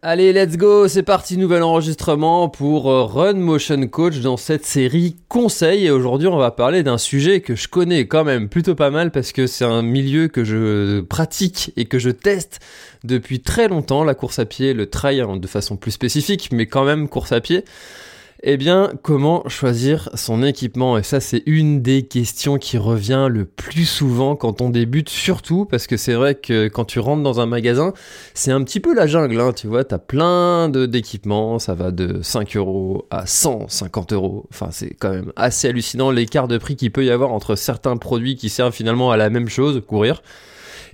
Allez, 0.00 0.32
let's 0.32 0.56
go, 0.56 0.86
c'est 0.86 1.02
parti, 1.02 1.36
nouvel 1.36 1.64
enregistrement 1.64 2.48
pour 2.48 2.88
euh, 2.88 3.02
Run 3.02 3.34
Motion 3.34 3.88
Coach 3.88 4.20
dans 4.20 4.36
cette 4.36 4.64
série 4.64 5.16
conseils. 5.26 5.86
Et 5.86 5.90
aujourd'hui, 5.90 6.28
on 6.28 6.36
va 6.36 6.52
parler 6.52 6.84
d'un 6.84 6.98
sujet 6.98 7.40
que 7.40 7.56
je 7.56 7.66
connais 7.66 8.06
quand 8.06 8.22
même 8.22 8.48
plutôt 8.48 8.76
pas 8.76 8.90
mal 8.90 9.10
parce 9.10 9.32
que 9.32 9.48
c'est 9.48 9.64
un 9.64 9.82
milieu 9.82 10.28
que 10.28 10.44
je 10.44 11.00
pratique 11.00 11.72
et 11.76 11.86
que 11.86 11.98
je 11.98 12.10
teste 12.10 12.60
depuis 13.02 13.40
très 13.40 13.66
longtemps, 13.66 14.04
la 14.04 14.14
course 14.14 14.38
à 14.38 14.44
pied, 14.44 14.72
le 14.72 14.88
trail 14.88 15.20
hein, 15.20 15.36
de 15.36 15.46
façon 15.48 15.76
plus 15.76 15.90
spécifique, 15.90 16.50
mais 16.52 16.66
quand 16.66 16.84
même 16.84 17.08
course 17.08 17.32
à 17.32 17.40
pied. 17.40 17.64
Eh 18.44 18.56
bien, 18.56 18.92
comment 19.02 19.48
choisir 19.48 20.10
son 20.14 20.44
équipement? 20.44 20.96
Et 20.96 21.02
ça, 21.02 21.18
c'est 21.18 21.42
une 21.46 21.82
des 21.82 22.02
questions 22.06 22.56
qui 22.56 22.78
revient 22.78 23.26
le 23.28 23.44
plus 23.44 23.84
souvent 23.84 24.36
quand 24.36 24.60
on 24.60 24.70
débute, 24.70 25.08
surtout 25.08 25.64
parce 25.64 25.88
que 25.88 25.96
c'est 25.96 26.14
vrai 26.14 26.36
que 26.36 26.68
quand 26.68 26.84
tu 26.84 27.00
rentres 27.00 27.24
dans 27.24 27.40
un 27.40 27.46
magasin, 27.46 27.92
c'est 28.34 28.52
un 28.52 28.62
petit 28.62 28.78
peu 28.78 28.94
la 28.94 29.08
jungle, 29.08 29.40
hein, 29.40 29.52
tu 29.52 29.66
vois, 29.66 29.82
t'as 29.82 29.98
plein 29.98 30.68
d'équipements, 30.68 31.58
ça 31.58 31.74
va 31.74 31.90
de 31.90 32.22
5 32.22 32.56
euros 32.56 33.08
à 33.10 33.26
150 33.26 34.12
euros. 34.12 34.46
Enfin, 34.52 34.68
c'est 34.70 34.94
quand 34.94 35.10
même 35.10 35.32
assez 35.34 35.66
hallucinant 35.66 36.12
l'écart 36.12 36.46
de 36.46 36.58
prix 36.58 36.76
qu'il 36.76 36.92
peut 36.92 37.04
y 37.04 37.10
avoir 37.10 37.32
entre 37.32 37.56
certains 37.56 37.96
produits 37.96 38.36
qui 38.36 38.50
servent 38.50 38.72
finalement 38.72 39.10
à 39.10 39.16
la 39.16 39.30
même 39.30 39.48
chose, 39.48 39.82
courir. 39.84 40.22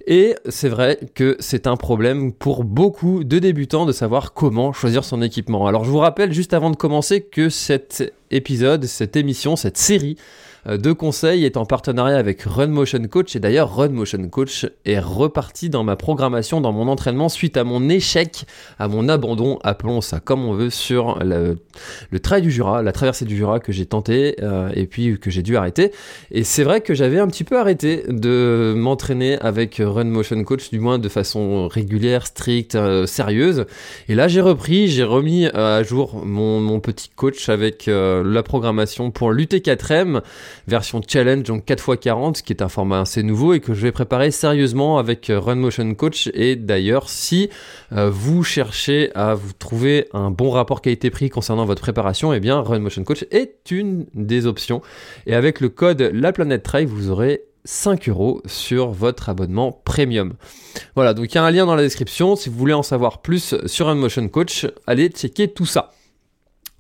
Et 0.06 0.34
c'est 0.48 0.68
vrai 0.68 0.98
que 1.14 1.36
c'est 1.40 1.66
un 1.66 1.76
problème 1.76 2.32
pour 2.32 2.64
beaucoup 2.64 3.24
de 3.24 3.38
débutants 3.38 3.86
de 3.86 3.92
savoir 3.92 4.34
comment 4.34 4.72
choisir 4.72 5.02
son 5.02 5.22
équipement. 5.22 5.66
Alors 5.66 5.84
je 5.84 5.90
vous 5.90 5.98
rappelle 5.98 6.32
juste 6.32 6.52
avant 6.52 6.70
de 6.70 6.76
commencer 6.76 7.22
que 7.22 7.48
cet 7.48 8.12
épisode, 8.30 8.84
cette 8.84 9.16
émission, 9.16 9.56
cette 9.56 9.78
série 9.78 10.16
de 10.66 10.92
conseils 10.92 11.44
est 11.44 11.56
en 11.56 11.66
partenariat 11.66 12.16
avec 12.16 12.42
Run 12.42 12.68
Motion 12.68 13.02
Coach 13.06 13.36
et 13.36 13.40
d'ailleurs 13.40 13.76
Run 13.76 13.90
Motion 13.90 14.28
Coach 14.28 14.66
est 14.86 14.98
reparti 14.98 15.68
dans 15.68 15.84
ma 15.84 15.94
programmation, 15.96 16.60
dans 16.60 16.72
mon 16.72 16.88
entraînement 16.88 17.28
suite 17.28 17.56
à 17.56 17.64
mon 17.64 17.88
échec, 17.88 18.46
à 18.78 18.88
mon 18.88 19.08
abandon, 19.08 19.58
appelons 19.62 20.00
ça 20.00 20.20
comme 20.20 20.44
on 20.44 20.54
veut, 20.54 20.70
sur 20.70 21.18
le, 21.22 21.56
trail 22.20 22.42
du 22.42 22.50
Jura, 22.50 22.82
la 22.82 22.92
traversée 22.92 23.26
du 23.26 23.36
Jura 23.36 23.60
que 23.60 23.72
j'ai 23.72 23.84
tenté 23.84 24.36
euh, 24.42 24.70
et 24.74 24.86
puis 24.86 25.18
que 25.18 25.30
j'ai 25.30 25.42
dû 25.42 25.56
arrêter. 25.56 25.92
Et 26.30 26.44
c'est 26.44 26.64
vrai 26.64 26.80
que 26.80 26.94
j'avais 26.94 27.18
un 27.18 27.26
petit 27.26 27.44
peu 27.44 27.58
arrêté 27.58 28.04
de 28.08 28.74
m'entraîner 28.76 29.38
avec 29.40 29.82
Run 29.84 30.04
Motion 30.04 30.42
Coach, 30.44 30.70
du 30.70 30.80
moins 30.80 30.98
de 30.98 31.08
façon 31.08 31.68
régulière, 31.68 32.26
stricte, 32.26 32.74
euh, 32.74 33.06
sérieuse. 33.06 33.66
Et 34.08 34.14
là 34.14 34.28
j'ai 34.28 34.40
repris, 34.40 34.88
j'ai 34.88 35.04
remis 35.04 35.46
à 35.46 35.82
jour 35.82 36.24
mon, 36.24 36.60
mon, 36.60 36.80
petit 36.80 37.10
coach 37.14 37.48
avec 37.48 37.86
la 37.86 38.42
programmation 38.42 39.10
pour 39.10 39.32
l'UT4M 39.32 40.20
version 40.66 41.00
challenge, 41.06 41.44
donc 41.44 41.66
4x40, 41.66 42.42
qui 42.42 42.52
est 42.52 42.62
un 42.62 42.68
format 42.68 43.00
assez 43.00 43.22
nouveau 43.22 43.54
et 43.54 43.60
que 43.60 43.74
je 43.74 43.80
vais 43.80 43.92
préparer 43.92 44.30
sérieusement 44.30 44.98
avec 44.98 45.30
euh, 45.30 45.38
Run 45.38 45.56
Motion 45.56 45.94
Coach. 45.94 46.30
Et 46.34 46.56
d'ailleurs, 46.56 47.08
si 47.08 47.50
euh, 47.92 48.10
vous 48.10 48.44
cherchez 48.44 49.10
à 49.14 49.34
vous 49.34 49.52
trouver 49.52 50.08
un 50.12 50.30
bon 50.30 50.50
rapport 50.50 50.80
qualité-prix 50.80 51.30
concernant 51.30 51.64
votre 51.64 51.82
préparation, 51.82 52.32
eh 52.32 52.40
bien, 52.40 52.60
Run 52.60 52.80
Motion 52.80 53.04
Coach 53.04 53.24
est 53.30 53.70
une 53.70 54.06
des 54.14 54.46
options. 54.46 54.82
Et 55.26 55.34
avec 55.34 55.60
le 55.60 55.68
code 55.68 56.02
La 56.12 56.32
Planète 56.32 56.62
Trail, 56.62 56.86
vous 56.86 57.10
aurez 57.10 57.42
5 57.64 58.08
euros 58.08 58.42
sur 58.46 58.90
votre 58.90 59.28
abonnement 59.28 59.72
premium. 59.84 60.34
Voilà, 60.94 61.14
donc 61.14 61.32
il 61.32 61.34
y 61.34 61.38
a 61.38 61.44
un 61.44 61.50
lien 61.50 61.66
dans 61.66 61.74
la 61.74 61.82
description. 61.82 62.36
Si 62.36 62.48
vous 62.48 62.56
voulez 62.56 62.74
en 62.74 62.82
savoir 62.82 63.22
plus 63.22 63.54
sur 63.66 63.86
Run 63.86 63.94
Motion 63.94 64.28
Coach, 64.28 64.66
allez 64.86 65.08
checker 65.08 65.48
tout 65.48 65.66
ça. 65.66 65.92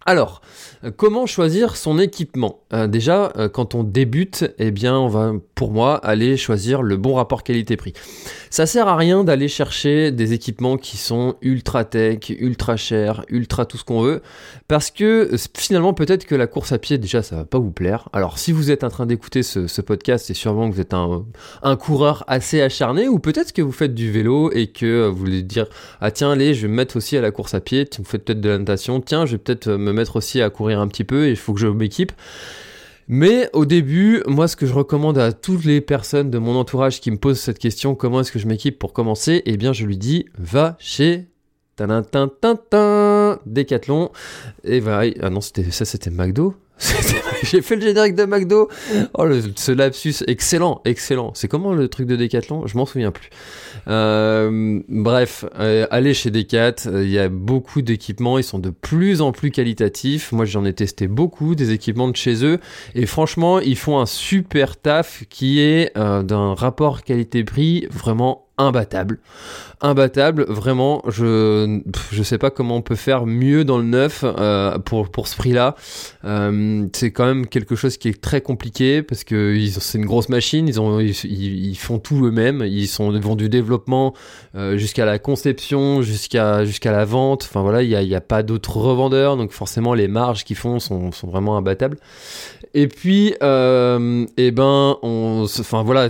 Alors, 0.06 0.42
euh, 0.84 0.90
comment 0.94 1.26
choisir 1.26 1.76
son 1.76 1.98
équipement? 1.98 2.60
Euh, 2.72 2.86
Déjà, 2.86 3.32
euh, 3.36 3.48
quand 3.48 3.74
on 3.74 3.84
débute, 3.84 4.44
eh 4.58 4.70
bien, 4.70 4.98
on 4.98 5.08
va, 5.08 5.32
pour 5.54 5.70
moi, 5.70 5.96
aller 5.96 6.36
choisir 6.36 6.82
le 6.82 6.96
bon 6.96 7.14
rapport 7.14 7.42
qualité-prix. 7.42 7.94
Ça 8.50 8.66
sert 8.66 8.86
à 8.86 8.96
rien 8.96 9.24
d'aller 9.24 9.48
chercher 9.48 10.12
des 10.12 10.32
équipements 10.32 10.76
qui 10.76 10.96
sont 10.96 11.36
ultra 11.40 11.84
tech, 11.84 12.28
ultra 12.28 12.76
chers, 12.76 13.24
ultra 13.28 13.64
tout 13.64 13.78
ce 13.78 13.84
qu'on 13.84 14.02
veut, 14.02 14.22
parce 14.68 14.90
que 14.90 15.30
finalement, 15.56 15.94
peut-être 15.94 16.26
que 16.26 16.34
la 16.34 16.46
course 16.46 16.72
à 16.72 16.78
pied, 16.78 16.98
déjà, 16.98 17.22
ça 17.22 17.36
va 17.36 17.44
pas 17.44 17.58
vous 17.58 17.72
plaire. 17.72 18.08
Alors, 18.12 18.38
si 18.38 18.52
vous 18.52 18.70
êtes 18.70 18.84
en 18.84 18.90
train 18.90 19.06
d'écouter 19.06 19.42
ce, 19.42 19.80
podcast, 19.80 20.26
c'est 20.26 20.34
sûrement 20.34 20.68
que 20.68 20.74
vous 20.74 20.80
êtes 20.80 20.94
un, 20.94 21.24
un 21.62 21.76
coureur 21.76 22.24
assez 22.26 22.60
acharné, 22.60 23.08
ou 23.08 23.18
peut-être 23.18 23.52
que 23.52 23.62
vous 23.62 23.72
faites 23.72 23.94
du 23.94 24.10
vélo 24.12 24.50
et 24.52 24.68
que 24.68 25.08
vous 25.08 25.16
voulez 25.16 25.42
dire, 25.42 25.66
ah 26.00 26.10
tiens, 26.10 26.30
allez, 26.30 26.54
je 26.54 26.62
vais 26.62 26.68
me 26.68 26.74
mettre 26.74 26.96
aussi 26.96 27.16
à 27.16 27.20
la 27.20 27.30
course 27.30 27.54
à 27.54 27.60
pied. 27.60 27.88
Vous 27.98 28.04
faites 28.04 28.24
peut-être 28.24 28.40
de 28.40 28.50
la 28.50 28.58
natation. 28.58 29.00
Tiens, 29.00 29.26
je 29.26 29.32
vais 29.32 29.38
peut-être 29.38 29.68
me 29.68 29.93
mettre 29.94 30.16
aussi 30.16 30.42
à 30.42 30.50
courir 30.50 30.80
un 30.80 30.88
petit 30.88 31.04
peu 31.04 31.26
et 31.26 31.30
il 31.30 31.36
faut 31.36 31.54
que 31.54 31.60
je 31.60 31.66
m'équipe. 31.66 32.12
Mais 33.06 33.50
au 33.52 33.66
début, 33.66 34.22
moi, 34.26 34.48
ce 34.48 34.56
que 34.56 34.66
je 34.66 34.72
recommande 34.72 35.18
à 35.18 35.32
toutes 35.32 35.64
les 35.64 35.80
personnes 35.80 36.30
de 36.30 36.38
mon 36.38 36.56
entourage 36.56 37.00
qui 37.00 37.10
me 37.10 37.18
posent 37.18 37.40
cette 37.40 37.58
question, 37.58 37.94
comment 37.94 38.20
est-ce 38.20 38.32
que 38.32 38.38
je 38.38 38.46
m'équipe 38.46 38.78
pour 38.78 38.92
commencer? 38.92 39.42
Eh 39.44 39.56
bien, 39.56 39.72
je 39.72 39.84
lui 39.84 39.98
dis, 39.98 40.26
va 40.38 40.76
chez 40.78 41.26
Décathlon. 43.46 44.10
Et 44.64 44.80
voilà, 44.80 45.12
ah 45.20 45.30
non, 45.30 45.40
c'était 45.40 45.70
ça, 45.70 45.84
c'était 45.84 46.10
McDo. 46.10 46.54
J'ai 47.44 47.62
fait 47.62 47.76
le 47.76 47.82
générique 47.82 48.14
de 48.14 48.24
McDo. 48.24 48.68
Oh, 49.14 49.28
ce 49.56 49.72
lapsus, 49.72 50.24
excellent, 50.26 50.80
excellent. 50.84 51.32
C'est 51.34 51.46
comment 51.48 51.72
le 51.72 51.88
truc 51.88 52.06
de 52.06 52.16
Decathlon? 52.16 52.66
Je 52.66 52.76
m'en 52.76 52.84
souviens 52.84 53.12
plus. 53.12 53.30
Euh, 53.86 54.80
bref, 54.88 55.44
euh, 55.58 55.86
allez 55.90 56.14
chez 56.14 56.30
Decat. 56.30 56.74
Il 56.86 57.10
y 57.10 57.18
a 57.18 57.28
beaucoup 57.28 57.82
d'équipements. 57.82 58.38
Ils 58.38 58.44
sont 58.44 58.58
de 58.58 58.70
plus 58.70 59.20
en 59.20 59.32
plus 59.32 59.50
qualitatifs. 59.50 60.32
Moi, 60.32 60.44
j'en 60.44 60.64
ai 60.64 60.72
testé 60.72 61.06
beaucoup 61.06 61.54
des 61.54 61.70
équipements 61.70 62.08
de 62.08 62.16
chez 62.16 62.44
eux. 62.44 62.58
Et 62.94 63.06
franchement, 63.06 63.60
ils 63.60 63.76
font 63.76 64.00
un 64.00 64.06
super 64.06 64.76
taf 64.76 65.24
qui 65.28 65.60
est 65.60 65.96
euh, 65.96 66.22
d'un 66.22 66.54
rapport 66.54 67.02
qualité-prix 67.02 67.86
vraiment 67.90 68.43
imbattable. 68.58 69.18
Imbattable, 69.80 70.46
vraiment, 70.48 71.02
je 71.08 71.80
je 72.10 72.22
sais 72.22 72.38
pas 72.38 72.50
comment 72.50 72.76
on 72.76 72.82
peut 72.82 72.94
faire 72.94 73.26
mieux 73.26 73.64
dans 73.64 73.78
le 73.78 73.84
neuf 73.84 74.24
euh, 74.24 74.78
pour, 74.78 75.10
pour 75.10 75.28
ce 75.28 75.36
prix-là. 75.36 75.74
Euh, 76.24 76.86
c'est 76.94 77.10
quand 77.10 77.26
même 77.26 77.46
quelque 77.46 77.74
chose 77.74 77.98
qui 77.98 78.08
est 78.08 78.20
très 78.20 78.40
compliqué 78.40 79.02
parce 79.02 79.24
que 79.24 79.58
c'est 79.80 79.98
une 79.98 80.06
grosse 80.06 80.28
machine, 80.28 80.68
ils, 80.68 80.80
ont, 80.80 81.00
ils, 81.00 81.76
font 81.76 81.98
tout 81.98 82.24
eux-mêmes, 82.24 82.62
ils, 82.64 82.86
sont, 82.86 83.10
vont 83.18 83.36
du 83.36 83.48
développement 83.48 84.14
euh, 84.54 84.78
jusqu'à 84.78 85.04
la 85.04 85.18
conception, 85.18 86.00
jusqu'à 86.02 86.64
jusqu'à 86.64 86.92
la 86.92 87.04
vente. 87.04 87.42
Enfin 87.42 87.62
voilà, 87.62 87.82
il 87.82 87.88
n'y 87.88 87.96
a, 87.96 88.02
y 88.02 88.14
a 88.14 88.20
pas 88.20 88.42
d'autres 88.42 88.76
revendeurs, 88.76 89.36
donc 89.36 89.50
forcément 89.50 89.92
les 89.94 90.08
marges 90.08 90.44
qu'ils 90.44 90.56
font 90.56 90.78
sont, 90.78 91.12
sont 91.12 91.26
vraiment 91.26 91.56
imbattables. 91.56 91.98
Et 92.76 92.88
puis, 92.88 93.28
et 93.28 93.34
eh 93.40 94.50
ben, 94.50 94.98
on, 95.02 95.46
enfin 95.60 95.82
voilà, 95.84 96.08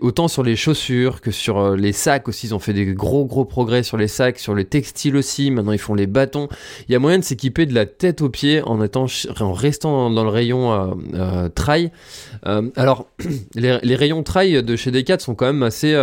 autant 0.00 0.28
sur 0.28 0.42
les 0.42 0.56
chaussures 0.56 1.20
que 1.20 1.30
sur 1.30 1.58
euh, 1.58 1.76
les 1.76 1.92
sacs 1.92 2.26
aussi, 2.28 2.46
ils 2.46 2.54
ont 2.54 2.58
fait 2.58 2.72
des 2.72 2.86
gros 2.86 3.26
gros 3.26 3.44
progrès 3.44 3.82
sur 3.82 3.96
les 3.96 4.08
sacs, 4.08 4.38
sur 4.38 4.54
les 4.54 4.64
textiles 4.64 5.16
aussi. 5.16 5.50
Maintenant, 5.50 5.72
ils 5.72 5.78
font 5.78 5.94
les 5.94 6.06
bâtons. 6.06 6.48
Il 6.88 6.92
y 6.92 6.94
a 6.94 6.98
moyen 6.98 7.18
de 7.18 7.24
s'équiper 7.24 7.66
de 7.66 7.74
la 7.74 7.86
tête 7.86 8.22
aux 8.22 8.30
pieds 8.30 8.62
en 8.62 8.82
étant, 8.82 9.06
en 9.40 9.52
restant 9.52 10.10
dans, 10.10 10.24
le 10.24 10.30
rayon 10.30 10.72
euh, 10.72 10.94
euh 11.14 11.48
trail. 11.48 11.90
Euh, 12.46 12.70
alors, 12.76 13.06
les, 13.54 13.78
les, 13.82 13.94
rayons 13.94 14.22
trail 14.22 14.62
de 14.62 14.76
chez 14.76 14.90
Decat 14.90 15.18
sont 15.18 15.34
quand 15.34 15.46
même 15.46 15.62
assez 15.62 15.94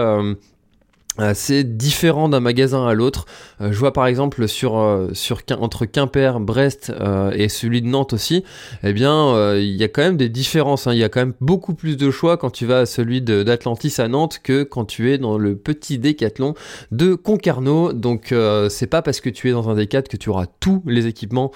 assez 1.18 1.64
différent 1.64 2.30
d'un 2.30 2.40
magasin 2.40 2.88
à 2.88 2.94
l'autre. 2.94 3.26
Euh, 3.60 3.72
je 3.72 3.78
vois 3.78 3.92
par 3.92 4.08
exemple 4.08 4.48
sur, 4.48 4.80
euh, 4.80 5.10
sur 5.14 5.42
entre 5.60 5.86
Quimper, 5.86 6.40
Brest 6.40 6.92
euh, 7.00 7.32
et 7.32 7.50
celui 7.50 7.82
de 7.82 7.88
Nantes 7.88 8.14
aussi, 8.14 8.44
eh 8.84 8.94
bien 8.94 9.12
il 9.56 9.76
y 9.76 9.84
a 9.84 9.88
quand 9.88 10.02
même 10.02 10.18
des 10.18 10.30
différences. 10.30 10.88
Hein. 10.88 10.94
Il 10.94 11.00
y 11.00 11.04
a 11.04 11.10
quand 11.10 11.20
même 11.20 11.34
beaucoup 11.42 11.74
plus 11.74 11.98
de 11.98 12.12
choix 12.12 12.38
quand 12.38 12.50
tu 12.50 12.66
vas 12.66 12.80
à 12.80 12.86
celui 12.86 13.22
d'Atlantis 13.22 13.96
à 14.00 14.08
Nantes 14.08 14.40
que 14.42 14.64
quand 14.64 14.86
tu 14.86 15.12
es 15.12 15.18
dans 15.18 15.38
le 15.38 15.56
petit 15.56 15.98
décathlon 15.98 16.54
de 16.92 17.16
Concarneau. 17.16 17.94
Donc 17.94 18.34
c'est 18.70 18.88
pas 18.88 19.02
parce 19.02 19.20
que 19.20 19.30
tu 19.30 19.50
es 19.50 19.52
dans 19.52 19.70
un 19.70 19.76
décat 19.76 20.02
que 20.02 20.18
tu 20.18 20.30
auras 20.30 20.46
tous 20.60 20.82
les 20.86 21.08
équipements 21.08 21.52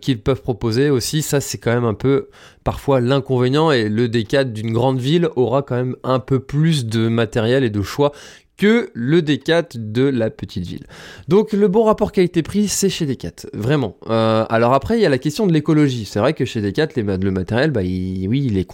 qu'ils 0.00 0.20
peuvent 0.20 0.42
proposer 0.42 0.90
aussi. 0.90 1.22
Ça 1.22 1.40
c'est 1.40 1.58
quand 1.58 1.72
même 1.72 1.84
un 1.84 1.94
peu 1.94 2.28
parfois 2.64 3.00
l'inconvénient 3.00 3.70
et 3.70 3.88
le 3.88 4.08
décat 4.08 4.44
d'une 4.44 4.72
grande 4.72 4.98
ville 4.98 5.28
aura 5.36 5.62
quand 5.62 5.76
même 5.76 5.96
un 6.02 6.18
peu 6.18 6.40
plus 6.40 6.86
de 6.86 7.08
matériel 7.08 7.62
et 7.62 7.70
de 7.70 7.82
choix 7.82 8.12
que 8.56 8.90
le 8.94 9.22
Decat 9.22 9.68
de 9.74 10.02
la 10.02 10.30
petite 10.30 10.66
ville. 10.66 10.86
Donc 11.28 11.52
le 11.52 11.68
bon 11.68 11.84
rapport 11.84 12.12
qualité-prix, 12.12 12.68
c'est 12.68 12.88
chez 12.88 13.06
Decat, 13.06 13.46
vraiment. 13.52 13.96
Euh, 14.08 14.44
alors 14.48 14.72
après, 14.72 14.98
il 14.98 15.02
y 15.02 15.06
a 15.06 15.10
la 15.10 15.18
question 15.18 15.46
de 15.46 15.52
l'écologie. 15.52 16.04
C'est 16.04 16.18
vrai 16.18 16.32
que 16.32 16.44
chez 16.44 16.60
Decat, 16.60 16.88
les, 16.96 17.02
le 17.02 17.30
matériel, 17.30 17.70
bah, 17.70 17.80
oui, 17.82 18.50
les 18.50 18.66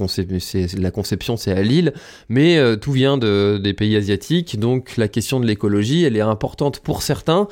la 0.79 0.90
conception 0.90 1.37
c'est 1.37 1.52
à 1.52 1.62
Lille, 1.62 1.93
mais 2.29 2.58
euh, 2.58 2.76
tout 2.76 2.93
vient 2.93 3.19
de, 3.19 3.58
des 3.62 3.75
pays 3.75 3.96
asiatiques, 3.96 4.58
donc 4.58 4.96
la 4.96 5.08
question 5.08 5.40
de 5.40 5.46
l'écologie, 5.46 6.05
elle 6.05 6.17
est 6.17 6.20
importante 6.20 6.81
pour 6.81 7.02
certains. 7.02 7.49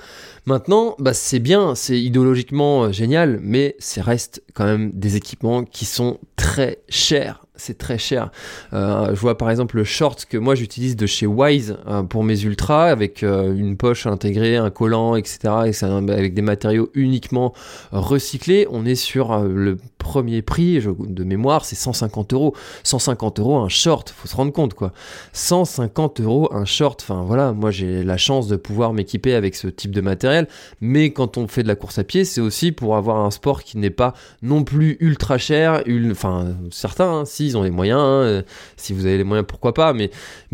Maintenant, 0.46 0.96
bah, 0.98 1.14
c'est 1.14 1.38
bien, 1.38 1.74
c'est 1.74 2.00
idéologiquement 2.00 2.84
euh, 2.84 2.92
génial, 2.92 3.38
mais 3.42 3.76
ça 3.78 4.02
reste 4.02 4.42
quand 4.54 4.64
même 4.64 4.90
des 4.92 5.16
équipements 5.16 5.64
qui 5.64 5.84
sont 5.84 6.18
très 6.36 6.78
chers 6.88 7.44
c'est 7.60 7.78
très 7.78 7.98
cher. 7.98 8.30
Euh, 8.72 9.14
je 9.14 9.20
vois 9.20 9.36
par 9.36 9.50
exemple 9.50 9.76
le 9.76 9.84
short 9.84 10.24
que 10.24 10.38
moi 10.38 10.54
j'utilise 10.54 10.96
de 10.96 11.06
chez 11.06 11.26
Wise 11.26 11.76
euh, 11.86 12.02
pour 12.02 12.24
mes 12.24 12.40
ultras 12.42 12.86
avec 12.86 13.22
euh, 13.22 13.54
une 13.54 13.76
poche 13.76 14.06
intégrée, 14.06 14.56
un 14.56 14.70
collant, 14.70 15.16
etc. 15.16 15.38
Et 15.66 15.84
avec 15.84 16.34
des 16.34 16.42
matériaux 16.42 16.90
uniquement 16.94 17.52
recyclés. 17.92 18.66
On 18.70 18.86
est 18.86 18.94
sur 18.94 19.38
le 19.40 19.76
premier 19.98 20.42
prix 20.42 20.80
de 20.80 21.24
mémoire, 21.24 21.64
c'est 21.64 21.76
150 21.76 22.32
euros. 22.32 22.54
150 22.84 23.40
euros 23.40 23.58
un 23.58 23.68
short, 23.68 24.10
faut 24.16 24.28
se 24.28 24.36
rendre 24.36 24.52
compte 24.52 24.74
quoi. 24.74 24.92
150 25.32 26.20
euros 26.20 26.48
un 26.52 26.64
short. 26.64 27.02
Enfin 27.02 27.22
voilà, 27.26 27.52
moi 27.52 27.70
j'ai 27.70 28.02
la 28.02 28.16
chance 28.16 28.48
de 28.48 28.56
pouvoir 28.56 28.92
m'équiper 28.92 29.34
avec 29.34 29.54
ce 29.54 29.68
type 29.68 29.90
de 29.90 30.00
matériel. 30.00 30.48
Mais 30.80 31.12
quand 31.12 31.36
on 31.36 31.46
fait 31.46 31.62
de 31.62 31.68
la 31.68 31.76
course 31.76 31.98
à 31.98 32.04
pied, 32.04 32.24
c'est 32.24 32.40
aussi 32.40 32.72
pour 32.72 32.96
avoir 32.96 33.18
un 33.18 33.30
sport 33.30 33.62
qui 33.62 33.78
n'est 33.78 33.90
pas 33.90 34.14
non 34.42 34.64
plus 34.64 34.96
ultra 35.00 35.38
cher. 35.38 35.82
Enfin 36.10 36.46
certains, 36.70 37.20
hein, 37.20 37.24
si 37.24 37.49
ils 37.50 37.56
ont 37.56 37.62
les 37.62 37.70
moyens. 37.70 38.00
Hein, 38.00 38.22
euh, 38.22 38.42
si 38.76 38.92
vous 38.92 39.06
avez 39.06 39.18
les 39.18 39.24
moyens, 39.24 39.46
pourquoi 39.46 39.74
pas. 39.74 39.92
Mais, 39.92 40.10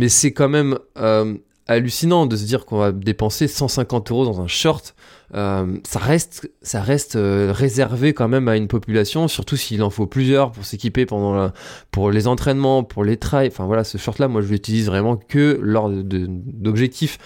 c'est 0.08 0.32
quand 0.32 0.48
même 0.48 0.78
euh, 0.98 1.34
hallucinant 1.66 2.26
de 2.26 2.36
se 2.36 2.44
dire 2.44 2.64
qu'on 2.64 2.78
va 2.78 2.92
dépenser 2.92 3.48
150 3.48 4.10
euros 4.10 4.24
dans 4.24 4.40
un 4.40 4.46
short. 4.46 4.94
Euh, 5.34 5.78
ça 5.86 5.98
reste, 5.98 6.50
ça 6.62 6.82
reste 6.82 7.18
réservé 7.18 8.12
quand 8.12 8.28
même 8.28 8.48
à 8.48 8.56
une 8.56 8.68
population, 8.68 9.28
surtout 9.28 9.56
s'il 9.56 9.82
en 9.82 9.90
faut 9.90 10.06
plusieurs 10.06 10.52
pour 10.52 10.64
s'équiper 10.64 11.04
pendant 11.06 11.50
pour 11.90 12.10
les 12.10 12.28
entraînements, 12.28 12.84
pour 12.84 13.04
les 13.04 13.16
trails. 13.16 13.48
Enfin 13.48 13.66
voilà, 13.66 13.84
ce 13.84 13.98
short-là, 13.98 14.28
moi 14.28 14.42
je 14.42 14.48
l'utilise 14.48 14.86
vraiment 14.86 15.16
que 15.16 15.58
lors 15.60 15.90
d'objectifs, 15.90 17.18